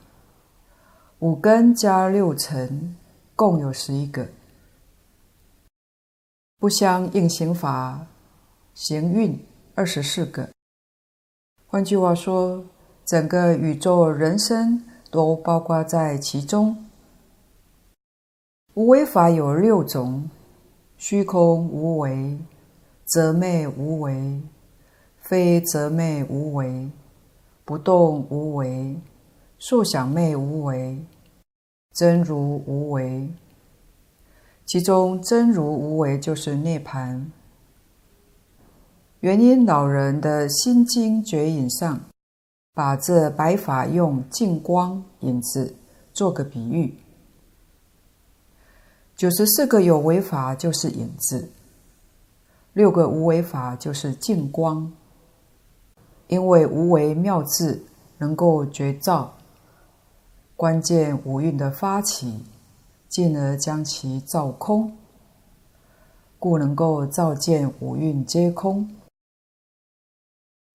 [1.20, 2.94] 五根加六尘，
[3.34, 4.26] 共有十一个；
[6.58, 8.06] 不相应行法
[8.74, 9.42] 行运
[9.74, 10.50] 二十四个。
[11.66, 12.62] 换句话说，
[13.06, 16.89] 整个宇宙人生都包括在其中。
[18.80, 20.30] 无为法有六种：
[20.96, 22.38] 虚空无为、
[23.04, 24.40] 则昧无为、
[25.18, 26.88] 非则昧无为。
[27.66, 28.96] 不动无为，
[29.58, 30.98] 受想昧无为，
[31.94, 33.28] 真如无为。
[34.64, 37.26] 其中真如无为就是涅槃。
[39.20, 42.00] 圆瑛老人的心经绝影上，
[42.72, 45.74] 把这白法用净光影子
[46.14, 46.94] 做个比喻。
[49.20, 51.50] 九十四个有为法就是影子，
[52.72, 54.90] 六个无为法就是净光。
[56.28, 57.82] 因为无为妙智
[58.16, 59.34] 能够觉照
[60.56, 62.42] 关键五蕴的发起，
[63.10, 64.96] 进而将其照空，
[66.38, 68.90] 故能够照见五蕴皆空。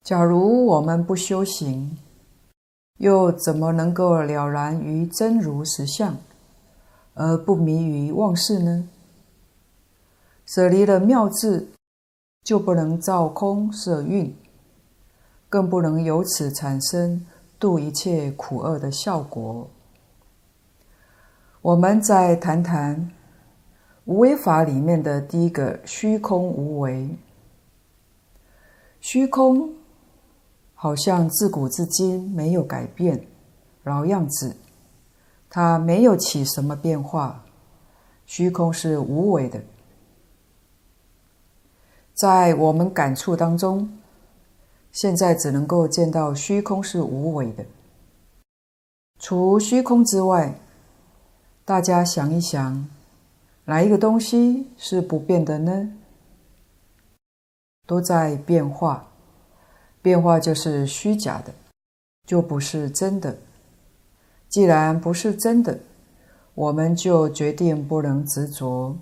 [0.04, 1.98] 假如我们不修行，
[3.00, 6.16] 又怎么能够了然于真如实相，
[7.16, 8.88] 而不迷于妄事呢？
[10.46, 11.68] 舍离了妙智，
[12.44, 14.34] 就不能照空摄蕴。
[15.48, 17.26] 更不能由此产生
[17.58, 19.70] 度一切苦厄的效果。
[21.62, 23.10] 我们再谈谈
[24.04, 27.10] 无为法里面的第一个虚空无为。
[29.00, 29.74] 虚空
[30.74, 33.26] 好像自古至今没有改变，
[33.84, 34.58] 老样子，
[35.56, 37.46] 它没有起什么变化。
[38.26, 39.64] 虚空是无为的，
[42.14, 43.98] 在我们感触当中。
[44.92, 47.66] 现在只能够见到虚空是无为的。
[49.18, 50.60] 除虚空之外，
[51.64, 52.90] 大家想一想，
[53.64, 55.90] 哪一个东西是不变的呢？
[57.88, 59.08] 都在变化，
[60.02, 61.54] 变化就是虚假的，
[62.28, 63.38] 就不是真的。
[64.56, 65.78] 既然不是真的，
[66.54, 68.96] 我们就决定不能执着。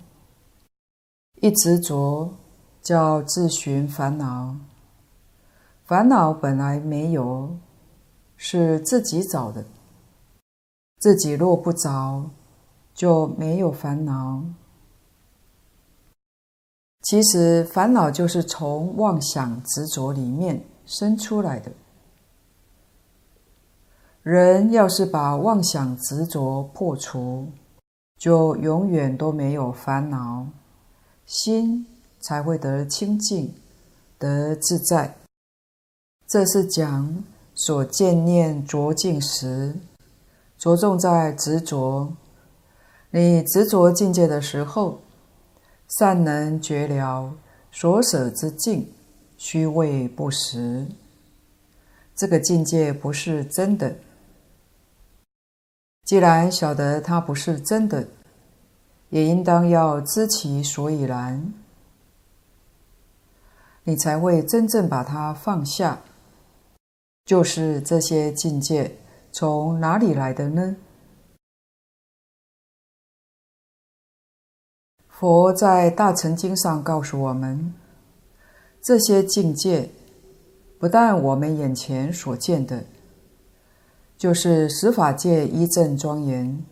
[1.40, 2.34] 一执着，
[2.82, 4.56] 叫自寻烦恼。
[5.84, 7.56] 烦恼本来没有，
[8.36, 9.64] 是自己找的。
[10.98, 12.28] 自己若不找，
[12.92, 14.42] 就没有烦恼。
[17.02, 21.70] 其实烦恼就是从妄想执着里面生出来的。
[24.24, 27.46] 人要是把妄想执着破除，
[28.18, 30.46] 就永远都没有烦恼，
[31.26, 31.86] 心
[32.20, 33.54] 才会得清净，
[34.18, 35.14] 得自在。
[36.26, 37.22] 这是讲
[37.52, 39.76] 所见念着境时，
[40.56, 42.10] 着重在执着。
[43.10, 45.00] 你执着境界的时候，
[45.98, 47.30] 善能觉了
[47.70, 48.90] 所舍之境，
[49.36, 50.86] 虚伪不实。
[52.16, 53.94] 这个境界不是真的。
[56.04, 58.06] 既然晓得它不是真的，
[59.08, 61.52] 也应当要知其所以然，
[63.84, 66.00] 你才会真正把它放下。
[67.24, 68.98] 就是这些境界
[69.32, 70.76] 从哪里来的呢？
[75.08, 77.72] 佛在《大乘经》上告诉我们，
[78.82, 79.88] 这些境界
[80.78, 82.84] 不但我们眼前所见的。
[84.24, 86.64] 就是十法界一正庄严，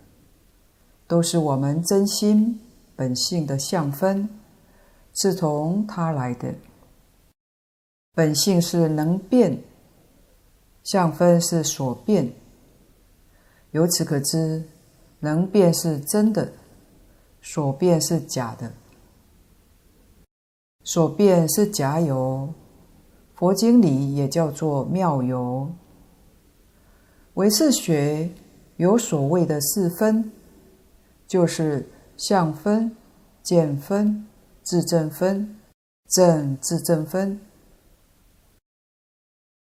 [1.07, 2.59] 都是我们真心
[2.97, 4.27] 本性的相分，
[5.13, 6.55] 是从它来的。
[8.15, 9.63] 本性是能变，
[10.83, 12.33] 相分是所变。
[13.73, 14.65] 由此可知，
[15.21, 16.51] 能变是真的，
[17.43, 18.73] 所变是假的。
[20.85, 22.49] 所变是假有，
[23.35, 25.71] 佛经里也叫做妙有。
[27.35, 28.31] 唯识学
[28.77, 30.31] 有所谓的四分，
[31.27, 32.95] 就是相分、
[33.43, 34.27] 见分、
[34.63, 35.57] 自证分、
[36.11, 37.41] 正自证分。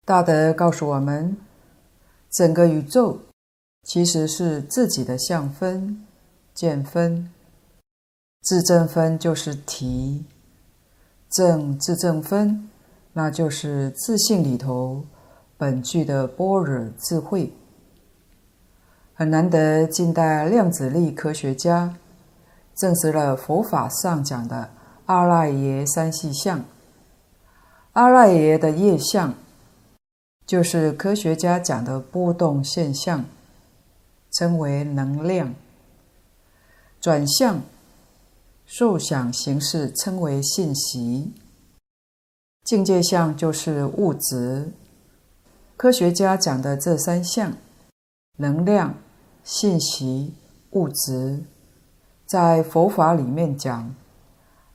[0.04, 1.36] 大德告诉我们，
[2.30, 3.18] 整个宇宙
[3.84, 6.04] 其实是自己的相分、
[6.52, 7.32] 见分、
[8.42, 10.24] 自证分，就是体；
[11.30, 12.68] 正自证分，
[13.14, 15.07] 那就是自信里头。
[15.59, 17.52] 本具的般若智慧，
[19.14, 19.86] 很难得。
[19.86, 21.96] 近代量子力科学家
[22.74, 24.68] 证实了佛法上讲的
[25.07, 26.62] 阿赖耶三细相。
[27.92, 29.32] 阿赖耶的业相，
[30.46, 33.24] 就是科学家讲的波动现象，
[34.32, 35.54] 称为能量；
[37.00, 37.62] 转向、
[38.66, 41.32] 受想行识称为信息；
[42.62, 44.70] 境界相就是物质。
[45.77, 47.53] 科学家讲的这三项，
[48.39, 48.95] 能量、
[49.45, 50.33] 信息、
[50.70, 51.45] 物质，
[52.24, 53.95] 在佛法里面讲，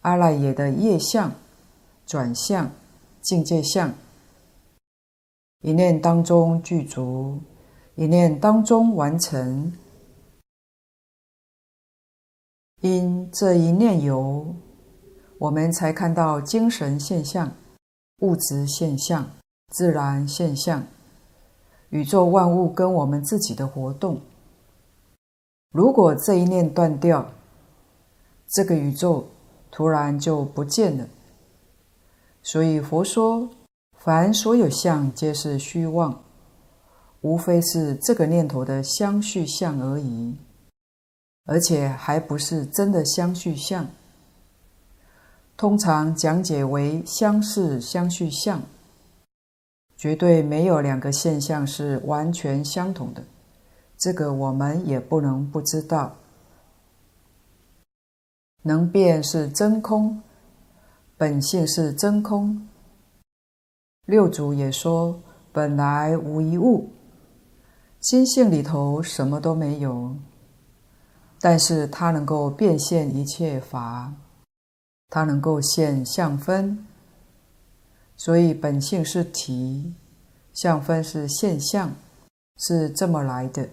[0.02, 1.34] 阿赖耶的业相、
[2.06, 2.70] 转向、
[3.20, 3.92] 境界相，
[5.62, 7.40] 一念当中具足，
[7.96, 9.74] 一念当中完成。
[12.82, 14.56] 因这一念有，
[15.40, 17.52] 我们才看到精神现象、
[18.20, 19.28] 物质现象。
[19.72, 20.86] 自然现象，
[21.90, 24.20] 宇宙万物跟我们自己的活动。
[25.72, 27.32] 如果这一念断掉，
[28.50, 29.26] 这个宇宙
[29.72, 31.08] 突然就不见了。
[32.44, 33.50] 所以佛说，
[33.98, 36.22] 凡所有相皆是虚妄，
[37.22, 40.36] 无非是这个念头的相续相而已，
[41.46, 43.88] 而且还不是真的相续相。
[45.56, 48.62] 通常讲解为相似相续相。
[50.02, 53.24] 绝对没有两个现象是完全相同的，
[54.00, 56.16] 这个我们也不能不知道。
[58.64, 60.20] 能变是真空，
[61.18, 62.68] 本性是真空。
[64.08, 65.22] 六祖也说
[65.54, 66.90] ：“本来无一物，
[68.00, 70.16] 心性里头什么都没有，
[71.40, 74.12] 但是它能够变现一切法，
[75.12, 76.84] 它能够现相分。”
[78.24, 79.96] 所以本性是体，
[80.54, 81.92] 相分是现象，
[82.60, 83.64] 是这么来的。《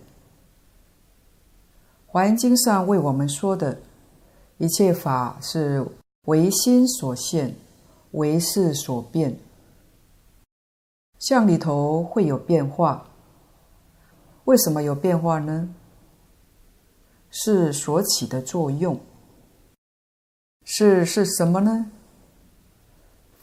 [2.06, 3.78] 华严经》上为我们说的，
[4.56, 5.86] 一切法是
[6.22, 7.54] 唯心所现，
[8.12, 9.38] 唯识所变。
[11.18, 13.06] 相里头会有变化，
[14.44, 15.68] 为什么有变化呢？
[17.28, 18.98] 是所起的作用。
[20.64, 21.90] 是是什么呢？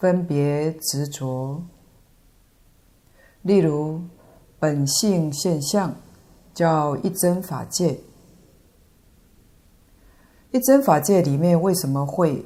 [0.06, 1.64] 分别执着，
[3.42, 4.00] 例如
[4.60, 5.96] 本性现象
[6.54, 8.00] 叫一真法界。
[10.52, 12.46] 一真法界里面为什么会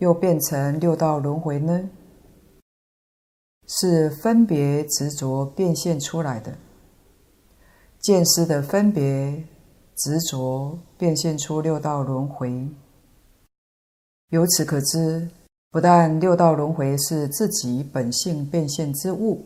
[0.00, 1.88] 又变成六道轮回呢？
[3.66, 6.58] 是分别执着变现出来的，
[8.00, 9.42] 见思的分别
[9.96, 12.68] 执着变现出六道轮回。
[14.28, 15.30] 由此可知。
[15.70, 19.44] 不但六道轮回是自己本性变现之物，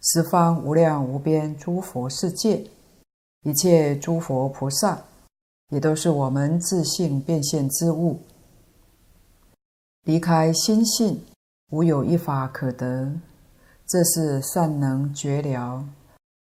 [0.00, 2.64] 十方无量无边诸佛世界，
[3.42, 5.02] 一切诸佛菩萨，
[5.70, 8.20] 也都是我们自性变现之物。
[10.04, 11.20] 离开心性，
[11.72, 13.12] 无有一法可得，
[13.88, 15.84] 这是善能觉了，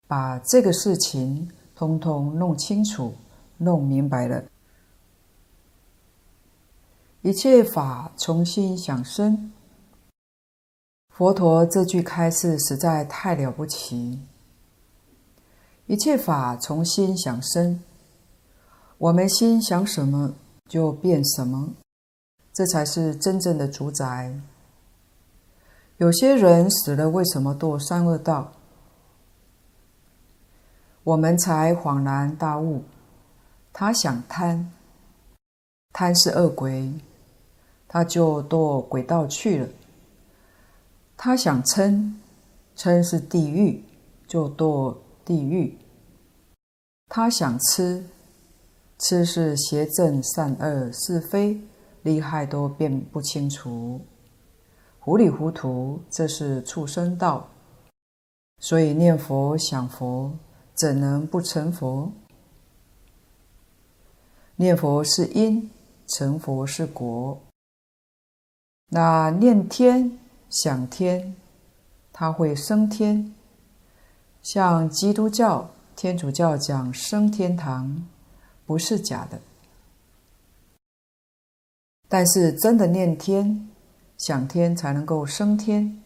[0.07, 3.11] 把这个事情通通弄清楚、
[3.57, 4.43] 弄明白了。
[7.25, 9.51] 一切法从心想生，
[11.09, 14.19] 佛陀这句开示实在太了不起。
[15.87, 17.81] 一切法从心想生，
[18.99, 20.35] 我们心想什么
[20.69, 21.73] 就变什么，
[22.53, 24.31] 这才是真正的主宰。
[25.97, 28.51] 有些人死了，为什么堕三恶道？
[31.03, 32.83] 我们才恍然大悟，
[33.73, 34.71] 他想贪，
[35.91, 36.93] 贪是恶鬼，
[37.95, 39.69] 他就堕鬼道去了；
[41.15, 42.19] 他想称
[42.75, 43.81] 称是地狱，
[44.27, 45.77] 就堕地狱；
[47.07, 48.05] 他想吃
[48.99, 51.61] 吃是邪正善恶是非
[52.03, 54.01] 利害都辨不清楚，
[54.99, 57.47] 糊里糊涂，这是畜生道。
[58.59, 60.37] 所以念佛想佛。
[60.73, 62.11] 怎能不成佛？
[64.57, 65.71] 念佛是因，
[66.05, 67.39] 成佛是果。
[68.87, 70.17] 那念天
[70.49, 71.35] 想天，
[72.13, 73.33] 他会升天。
[74.41, 78.05] 像基督教、天主教讲升天堂，
[78.65, 79.39] 不是假的。
[82.07, 83.67] 但是真的念天
[84.17, 86.01] 想天，才能够升天。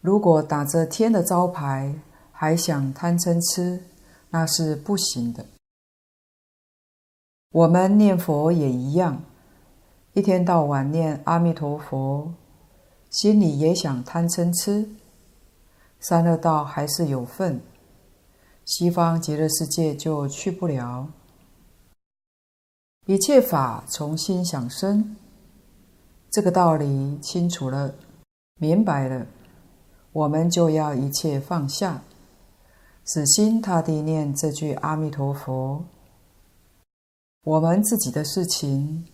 [0.00, 1.94] 如果打着天的招牌，
[2.32, 3.84] 还想贪嗔痴，
[4.30, 5.46] 那是不行的。
[7.50, 9.22] 我们念佛也一样，
[10.18, 12.34] 一天到晚念阿弥陀佛，
[13.08, 14.88] 心里也想贪嗔痴，
[16.00, 17.60] 三恶道还是有份，
[18.64, 21.06] 西方极乐世界就去不了。
[23.06, 25.14] 一切法从心想生，
[26.32, 27.94] 这个道理清楚了，
[28.58, 29.24] 明白了，
[30.10, 32.02] 我们就要一切放下。
[33.04, 35.84] 死心塌地念这句阿弥陀佛，
[37.44, 39.06] 我们自己的事情，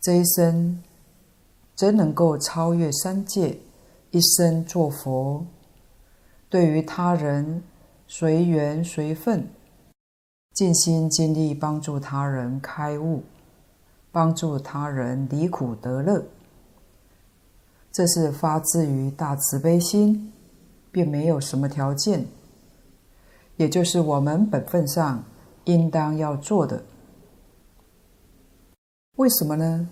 [0.00, 0.82] 这一生
[1.76, 3.58] 真能够超越三界，
[4.10, 5.44] 一生做佛。
[6.48, 7.62] 对于他人，
[8.08, 9.46] 随缘随分，
[10.54, 13.22] 尽心尽力帮助他人开悟，
[14.10, 16.24] 帮助他人离苦得乐，
[17.92, 20.32] 这是发自于大慈悲心，
[20.90, 22.24] 并没有什么条件。
[23.58, 25.22] 也就是我们本分上
[25.64, 26.82] 应当要做的。
[29.16, 29.88] 为什么呢？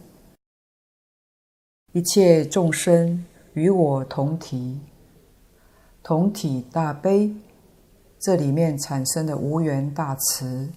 [1.93, 4.81] 一切众生与我同体，
[6.03, 7.35] 同体大悲，
[8.19, 10.71] 这里面产生的无缘大慈。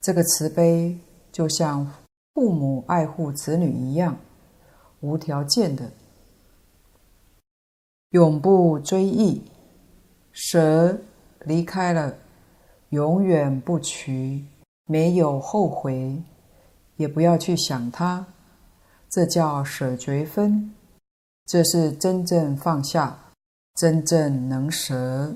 [0.00, 0.98] 这个慈悲
[1.30, 1.86] 就像
[2.34, 4.18] 父母爱护子女一样，
[5.00, 5.92] 无条件的，
[8.10, 9.42] 永不追忆，
[10.32, 10.98] 舍。
[11.46, 12.18] 离开了，
[12.90, 14.44] 永远不取，
[14.84, 16.22] 没有后悔，
[17.00, 18.26] 也不要去想它，
[19.08, 20.74] 这叫舍绝分，
[21.46, 23.18] 这是真正放下，
[23.74, 25.34] 真正能舍。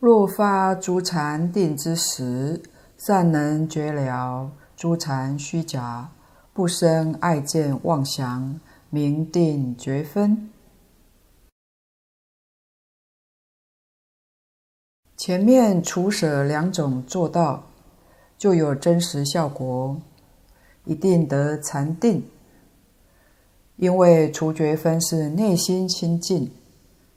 [0.00, 2.60] 若发诸禅定之时，
[2.98, 6.10] 善能觉了诸禅虚假，
[6.52, 8.58] 不生爱见妄想，
[8.88, 10.50] 名定觉分。
[15.20, 17.62] 前面除舍两种做到，
[18.38, 20.00] 就有真实效果，
[20.86, 22.24] 一定得禅定。
[23.76, 26.50] 因为除觉分是内心清净，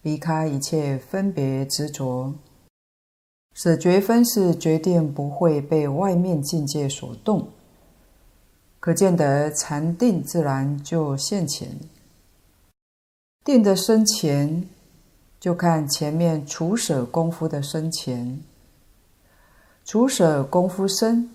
[0.01, 2.33] 离开一切分别执着；
[3.53, 7.47] 舍觉分是决定不会被外面境界所动，
[8.81, 11.79] 可见得禅定自然就现前。
[13.45, 14.67] 定的生前。
[15.43, 18.41] 就看前面除舍功夫的深浅，
[19.83, 21.29] 除舍功夫深，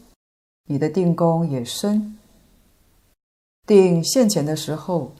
[0.64, 2.16] 你的定功也深。
[3.66, 5.12] 定现前的时候，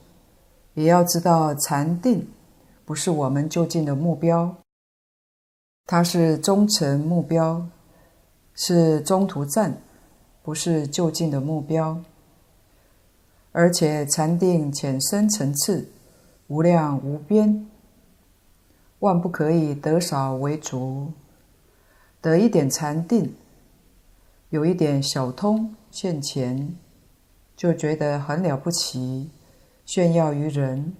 [0.73, 2.27] 也要知道禅定
[2.83, 4.55] 不是我们究竟的目标，
[5.85, 7.63] 它是中程目标，
[8.55, 9.79] 是中途站，
[10.41, 12.01] 不是就近的目标。
[13.51, 15.87] 而且禅定浅深层次，
[16.47, 17.68] 无量无边。
[18.99, 21.13] 万不可以得少为主，
[22.21, 23.33] 得一点禅定，
[24.49, 26.75] 有一点小通现前，
[27.55, 29.29] 就觉得很了不起，
[29.85, 30.95] 炫耀于人，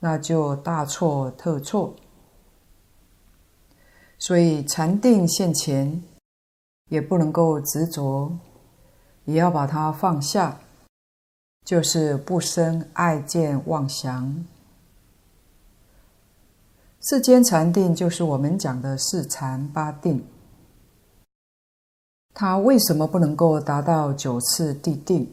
[0.00, 1.94] 那就大错特错。
[4.18, 6.02] 所以禅定现前，
[6.90, 8.36] 也不能够执着，
[9.24, 10.60] 也要把它放下，
[11.64, 14.44] 就是不生爱见妄想。
[17.02, 20.22] 世间禅定就是我们讲的四禅八定。
[22.34, 25.26] 他为什么不能够达到九次地定？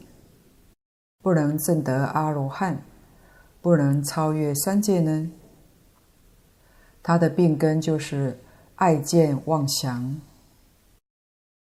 [1.22, 2.82] 不能证得阿罗汉？
[3.61, 5.30] 不能超越三界呢？
[7.03, 8.39] 他的病根就是
[8.76, 10.22] 爱见妄想。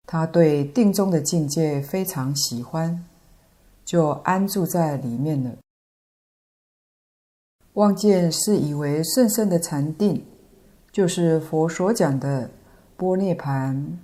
[0.07, 3.03] 他对定中的境界非常喜欢，
[3.84, 5.57] 就安住在里面了。
[7.77, 10.24] 妄见是以为甚深的禅定，
[10.91, 12.51] 就是佛所讲的
[12.97, 13.99] 波涅盘，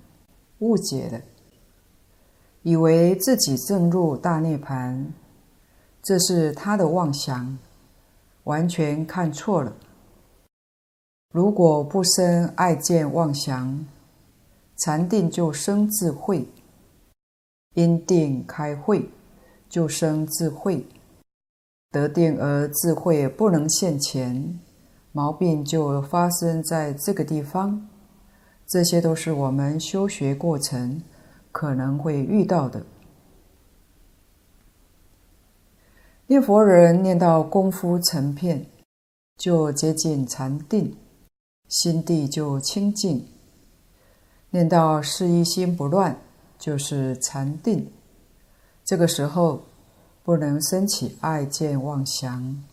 [0.59, 1.19] 误解了，
[2.61, 5.03] 以为自己证入大涅槃，
[6.03, 7.57] 这是他的妄想，
[8.43, 9.73] 完全看错了。
[11.31, 13.87] 如果不生爱见妄想，
[14.77, 16.47] 禅定就生智慧，
[17.73, 19.09] 因定开慧，
[19.67, 20.85] 就生智慧。
[21.93, 24.59] 得定而智慧不能现前，
[25.11, 27.87] 毛病就发生在这个地方。
[28.65, 31.03] 这些都是我们修学过程
[31.51, 32.83] 可能会遇到的。
[36.25, 38.65] 念佛人念到功夫成片，
[39.37, 40.97] 就接近禅定，
[41.69, 43.19] 心地就清净；
[44.49, 46.17] 念到事一心不乱，
[46.57, 47.87] 就是禅定。
[48.83, 49.61] 这个时候。
[50.23, 52.63] 不能升起爱见妄想。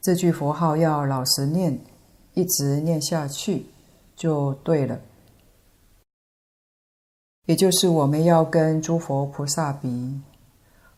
[0.00, 1.78] 这句佛号要老实念，
[2.32, 3.66] 一直念下去
[4.16, 5.00] 就对了。
[7.44, 10.20] 也就是我们要跟诸佛菩萨比，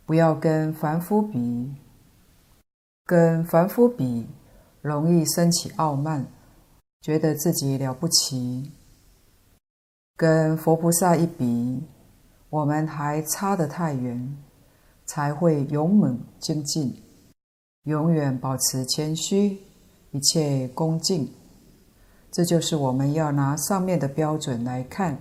[0.07, 1.75] 不要跟凡夫比。
[3.05, 4.29] 跟凡夫比，
[4.81, 6.27] 容易生起傲慢，
[7.01, 8.71] 觉得自己了不起。
[10.17, 11.83] 跟佛菩萨一比，
[12.51, 14.37] 我们还差得太远。
[15.11, 16.95] 才会勇猛精进，
[17.83, 19.59] 永远保持谦虚，
[20.13, 21.29] 一切恭敬。
[22.31, 25.21] 这就是我们要拿上面的标准来看，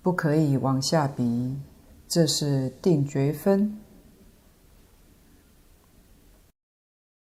[0.00, 1.56] 不可以往下比。
[2.06, 3.80] 这是定觉分。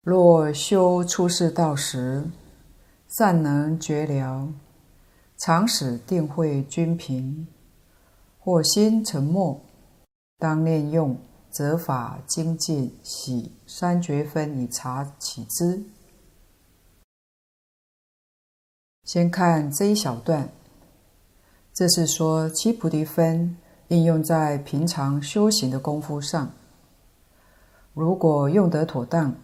[0.02, 2.30] 若修出世道时，
[3.08, 4.52] 善能觉了，
[5.36, 7.48] 常使定慧均平，
[8.38, 9.60] 或心沉默。
[10.44, 11.16] 当念用
[11.50, 15.82] 则法精进喜三绝分以察起之。
[19.04, 20.50] 先看这一小段，
[21.72, 23.56] 这是说七菩提分
[23.88, 26.50] 应用在平常修行的功夫上。
[27.94, 29.34] 如果用得妥当，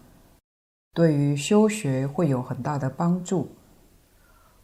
[0.93, 3.49] 对于修学会有很大的帮助。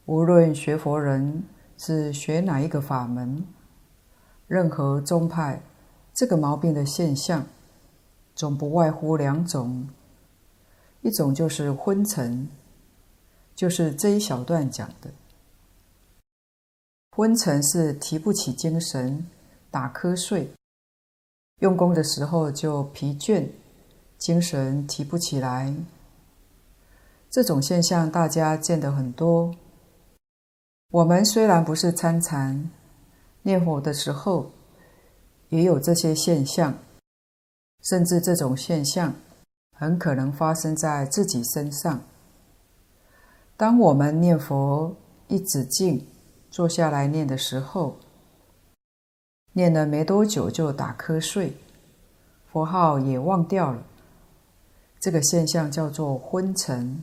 [0.04, 1.44] 无论学佛人
[1.78, 3.42] 是学哪一个法门，
[4.46, 5.62] 任何宗派。
[6.16, 7.46] 这个毛病的现象，
[8.34, 9.86] 总不外乎两种，
[11.02, 12.48] 一种就是昏沉，
[13.54, 15.10] 就是这一小段讲的。
[17.10, 19.26] 昏沉是提不起精神，
[19.70, 20.50] 打瞌睡，
[21.60, 23.46] 用功的时候就疲倦，
[24.16, 25.74] 精神提不起来。
[27.28, 29.54] 这种现象大家见得很多。
[30.92, 32.70] 我们虽然不是参禅，
[33.42, 34.50] 念佛的时候。
[35.48, 36.78] 也有这些现象，
[37.82, 39.14] 甚至这种现象
[39.72, 42.00] 很可能发生在自己身上。
[43.56, 44.96] 当我们念佛
[45.28, 46.06] 一止静，
[46.50, 47.96] 坐下来念的时候，
[49.52, 51.56] 念了没多久就打瞌睡，
[52.52, 53.82] 佛号也忘掉了。
[54.98, 57.02] 这个现象叫做昏沉。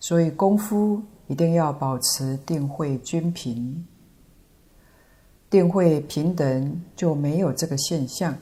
[0.00, 3.86] 所以功夫一定要保持定慧均平。
[5.52, 8.38] 定会平等，就没有这个现象。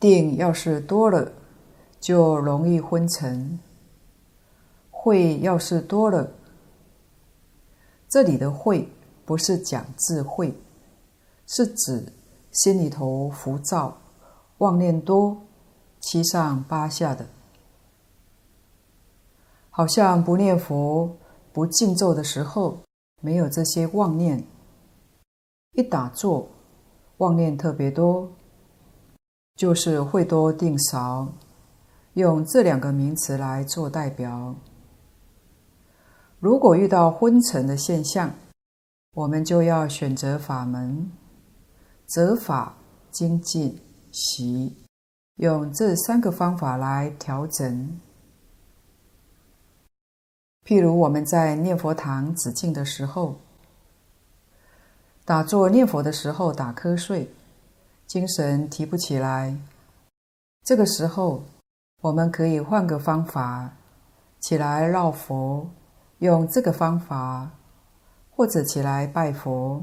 [0.00, 1.30] 定要是多了，
[2.00, 3.60] 就容易昏沉；
[4.90, 6.32] 慧要是多了，
[8.08, 8.88] 这里的慧
[9.24, 10.52] 不是讲智慧，
[11.46, 12.12] 是指
[12.50, 13.96] 心里头浮躁、
[14.58, 15.40] 妄念多、
[16.00, 17.24] 七上八下的，
[19.70, 21.16] 好像不念佛、
[21.52, 22.80] 不静咒的时候，
[23.22, 24.42] 没有这些妄念。
[25.76, 26.48] 一打坐，
[27.18, 28.32] 妄念特别多，
[29.56, 31.28] 就是慧多定少，
[32.14, 34.54] 用这两个名词来做代表。
[36.40, 38.32] 如果遇到昏沉的现象，
[39.12, 41.12] 我们就要选择法门，
[42.06, 42.74] 择法
[43.10, 43.78] 精进
[44.10, 44.74] 习，
[45.34, 48.00] 用这三个方法来调整。
[50.64, 53.36] 譬如我们在念佛堂止静的时候。
[55.26, 57.28] 打坐念佛的时候打瞌睡，
[58.06, 59.56] 精神提不起来。
[60.62, 61.42] 这个时候，
[62.00, 63.72] 我们可以换个方法，
[64.38, 65.68] 起来绕佛，
[66.20, 67.50] 用这个方法，
[68.30, 69.82] 或者起来拜佛。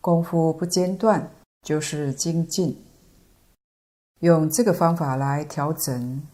[0.00, 1.30] 功夫不间断，
[1.60, 2.82] 就是精进。
[4.20, 6.26] 用这个方法来调整，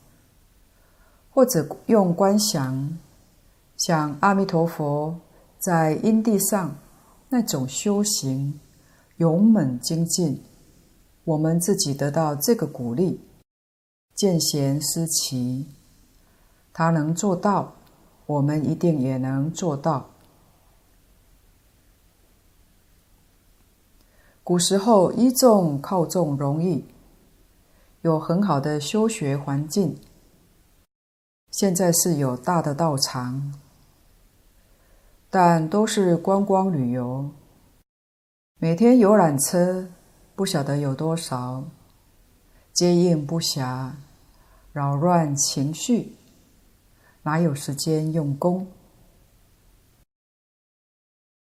[1.31, 2.97] 或者用观想，
[3.77, 5.19] 像阿弥陀佛
[5.59, 6.77] 在因地上
[7.29, 8.61] 那种修行
[9.17, 10.43] 勇猛精进，
[11.25, 13.21] 我们自己得到这个鼓励，
[14.15, 15.67] 见贤思齐，
[16.73, 17.75] 他能做到，
[18.27, 20.11] 我们一定也能做到。
[24.45, 26.85] 古时候依众靠众容易，
[28.03, 29.99] 有很好的修学环境。
[31.51, 33.66] 现在是有大的道场。
[35.29, 37.29] 但都是观光旅游，
[38.59, 39.87] 每天游览车
[40.35, 41.65] 不晓得有多少，
[42.73, 43.91] 接应不暇，
[44.73, 46.13] 扰乱情绪，
[47.23, 48.67] 哪有时间用功？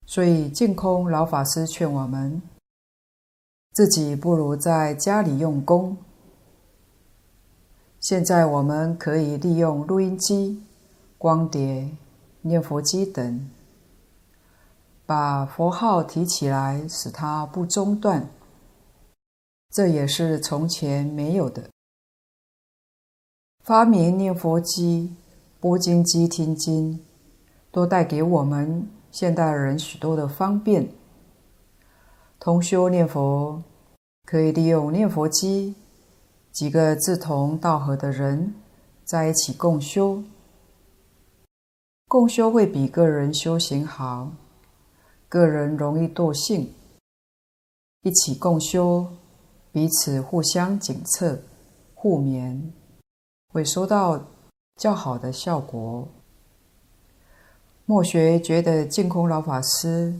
[0.06, 2.40] 所以净空老法师劝我们，
[3.72, 5.96] 自己不如在家里用功。
[8.00, 10.62] 现在我们可以利用录音机、
[11.18, 11.90] 光碟、
[12.40, 13.50] 念佛机等。
[15.06, 18.28] 把佛号提起来，使它不中断，
[19.70, 21.70] 这也是从前没有的。
[23.62, 25.14] 发明念佛机、
[25.60, 27.00] 播经机、听经，
[27.70, 30.88] 都带给我们现代人许多的方便。
[32.40, 33.62] 同修念佛，
[34.24, 35.76] 可以利用念佛机，
[36.50, 38.54] 几个志同道合的人
[39.04, 40.22] 在一起共修，
[42.08, 44.32] 共修会比个人修行好。
[45.36, 46.72] 个人容易惰性，
[48.02, 49.06] 一起共修，
[49.70, 51.38] 彼此互相检测、
[51.94, 52.70] 互勉，
[53.52, 54.28] 会收到
[54.76, 56.08] 较好的效果。
[57.84, 60.18] 末学觉得净空老法师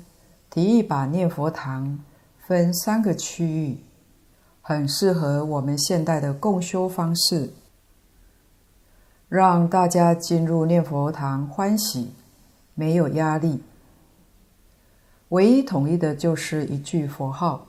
[0.51, 1.99] 提议把念佛堂
[2.47, 3.79] 分三个区域，
[4.61, 7.51] 很适合我们现代的共修方式，
[9.29, 12.13] 让大家进入念佛堂欢喜，
[12.75, 13.63] 没有压力。
[15.31, 17.67] 唯一统一的就是一句佛号，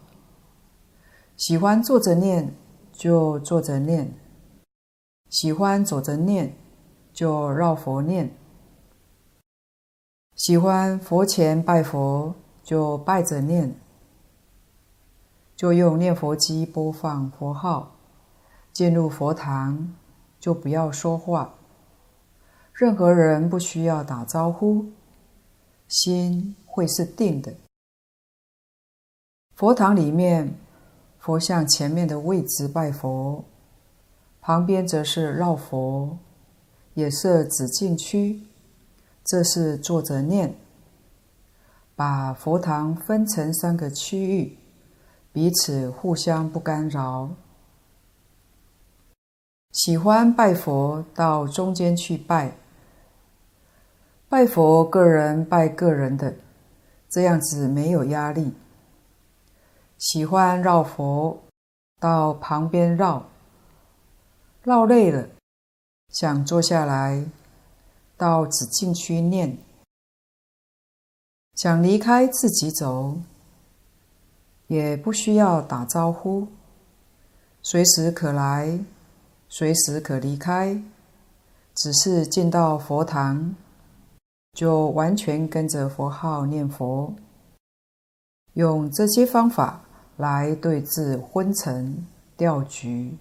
[1.36, 2.53] 喜欢坐着念
[2.91, 4.14] 就坐着念，
[5.30, 6.55] 喜欢走着念
[7.12, 8.32] 就绕佛念，
[10.36, 13.76] 喜欢佛前拜佛就拜着念，
[15.55, 17.95] 就用念佛机播放佛号，
[18.72, 19.95] 进入佛堂
[20.39, 21.55] 就不要说话，
[22.72, 24.86] 任何人不需要打招呼，
[25.88, 26.56] 心。
[26.78, 27.56] 会是定的。
[29.56, 30.54] 佛堂里面，
[31.18, 33.44] 佛像前面的位置拜佛，
[34.42, 36.20] 旁边则是绕佛，
[36.94, 38.44] 也设紫禁区，
[39.26, 40.54] 这是坐着念。
[41.96, 44.56] 把佛堂分成三个区域，
[45.32, 47.32] 彼此互相不干扰。
[49.72, 52.56] 喜欢拜佛到中间去拜，
[54.30, 56.36] 拜佛个人拜个人的。
[57.10, 58.54] 这样子没有压力。
[59.98, 61.40] 喜欢绕佛，
[62.00, 63.26] 到旁边绕，
[64.64, 65.30] 绕累了，
[66.10, 67.26] 想坐下来，
[68.18, 69.58] 到紫禁区念。
[71.56, 73.18] 想离开自己走，
[74.68, 76.48] 也不需要打招呼，
[77.64, 78.78] 随时可来，
[79.48, 80.80] 随时可离开，
[81.74, 83.56] 只是进到佛堂。
[84.58, 87.14] 就完全跟着佛号念佛，
[88.53, 89.80] 用这些方法
[90.16, 92.03] 来对治昏沉、
[92.36, 93.16] 掉举，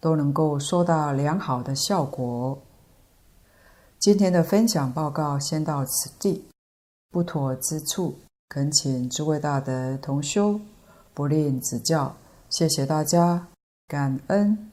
[0.00, 2.58] 都能够收到良好的效果。
[3.98, 6.46] 今天的分享报告先到此地，
[7.10, 8.14] 不妥之处，
[8.48, 10.58] 恳请诸位大德同修
[11.12, 12.16] 不吝指教。
[12.48, 13.48] 谢谢大家，
[13.86, 14.70] 感恩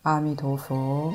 [0.00, 1.12] 阿弥陀佛。